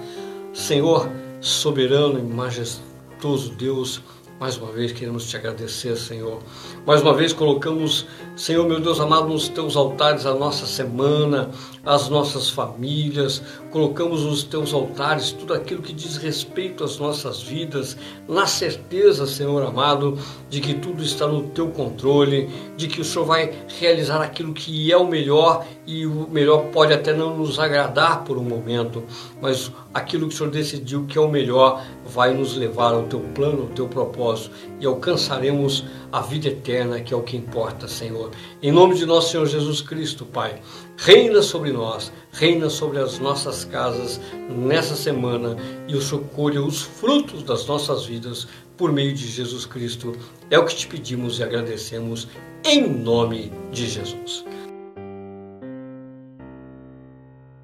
Senhor, 0.54 1.10
soberano 1.41 2.17
e 2.19 2.23
majestoso 2.23 3.54
Deus, 3.58 4.02
mais 4.43 4.58
uma 4.58 4.73
vez 4.73 4.91
queremos 4.91 5.29
te 5.29 5.38
agradecer, 5.38 5.95
Senhor. 5.95 6.43
Mais 6.86 7.01
uma 7.01 7.13
vez 7.13 7.32
colocamos, 7.32 8.06
Senhor 8.36 8.67
meu 8.67 8.77
Deus 8.77 8.99
amado, 8.99 9.29
nos 9.29 9.47
teus 9.47 9.77
altares 9.77 10.25
a 10.25 10.36
nossa 10.36 10.67
semana, 10.67 11.49
as 11.86 12.10
nossas 12.10 12.49
famílias, 12.49 13.41
colocamos 13.71 14.23
nos 14.23 14.43
teus 14.43 14.73
altares 14.73 15.32
tudo 15.32 15.53
aquilo 15.53 15.82
que 15.82 15.93
diz 15.93 16.17
respeito 16.17 16.84
às 16.84 16.97
nossas 16.97 17.41
vidas, 17.41 17.95
na 18.27 18.45
certeza, 18.45 19.25
Senhor 19.25 19.63
amado, 19.63 20.19
de 20.49 20.60
que 20.60 20.73
tudo 20.73 21.01
está 21.01 21.25
no 21.25 21.43
teu 21.43 21.69
controle, 21.69 22.49
de 22.75 22.89
que 22.89 22.99
o 22.99 23.06
Senhor 23.06 23.23
vai 23.23 23.49
realizar 23.79 24.21
aquilo 24.21 24.53
que 24.53 24.91
é 24.91 24.97
o 24.97 25.08
melhor 25.08 25.65
e 25.86 26.06
o 26.06 26.28
melhor 26.30 26.67
pode 26.72 26.93
até 26.93 27.13
não 27.13 27.38
nos 27.38 27.60
agradar 27.60 28.24
por 28.24 28.38
um 28.38 28.43
momento, 28.43 29.04
mas 29.41 29.72
aquilo 29.93 30.28
que 30.28 30.34
o 30.34 30.38
Senhor 30.38 30.50
decidiu 30.50 31.06
que 31.06 31.17
é 31.17 31.22
o 31.22 31.30
melhor 31.30 31.84
vai 32.06 32.34
nos 32.34 32.56
levar 32.56 32.93
ao 32.93 33.04
teu 33.04 33.19
plano, 33.19 33.63
ao 33.63 33.69
teu 33.69 33.88
propósito 33.88 34.52
e 34.80 34.86
alcançaremos 34.86 35.84
a 36.12 36.22
vida 36.22 36.48
eterna, 36.48 37.02
que 37.02 37.13
é 37.13 37.17
o 37.17 37.22
que 37.22 37.36
importa, 37.36 37.88
Senhor. 37.88 38.32
Em 38.62 38.72
nome 38.72 38.96
de 38.96 39.06
nosso 39.06 39.32
Senhor 39.32 39.46
Jesus 39.46 39.82
Cristo, 39.82 40.26
Pai, 40.26 40.62
reina 40.96 41.41
sobre 41.41 41.72
nós, 41.72 42.13
reina 42.32 42.69
sobre 42.69 43.00
as 43.00 43.19
nossas 43.19 43.65
casas 43.65 44.22
nessa 44.50 44.96
semana 44.96 45.58
e 45.88 45.96
o 45.96 46.02
Senhor 46.02 46.24
colha 46.36 46.63
os 46.63 46.82
frutos 46.82 47.43
das 47.43 47.65
nossas 47.65 48.06
vidas 48.06 48.48
por 48.78 48.91
meio 48.91 49.13
de 49.13 49.28
Jesus 49.28 49.65
Cristo. 49.65 50.15
É 50.50 50.58
o 50.58 50.65
que 50.65 50.76
te 50.76 50.88
pedimos 50.88 51.39
e 51.39 51.43
agradecemos 51.43 52.28
em 52.63 52.88
nome 52.88 53.52
de 53.72 53.88
Jesus. 53.88 54.46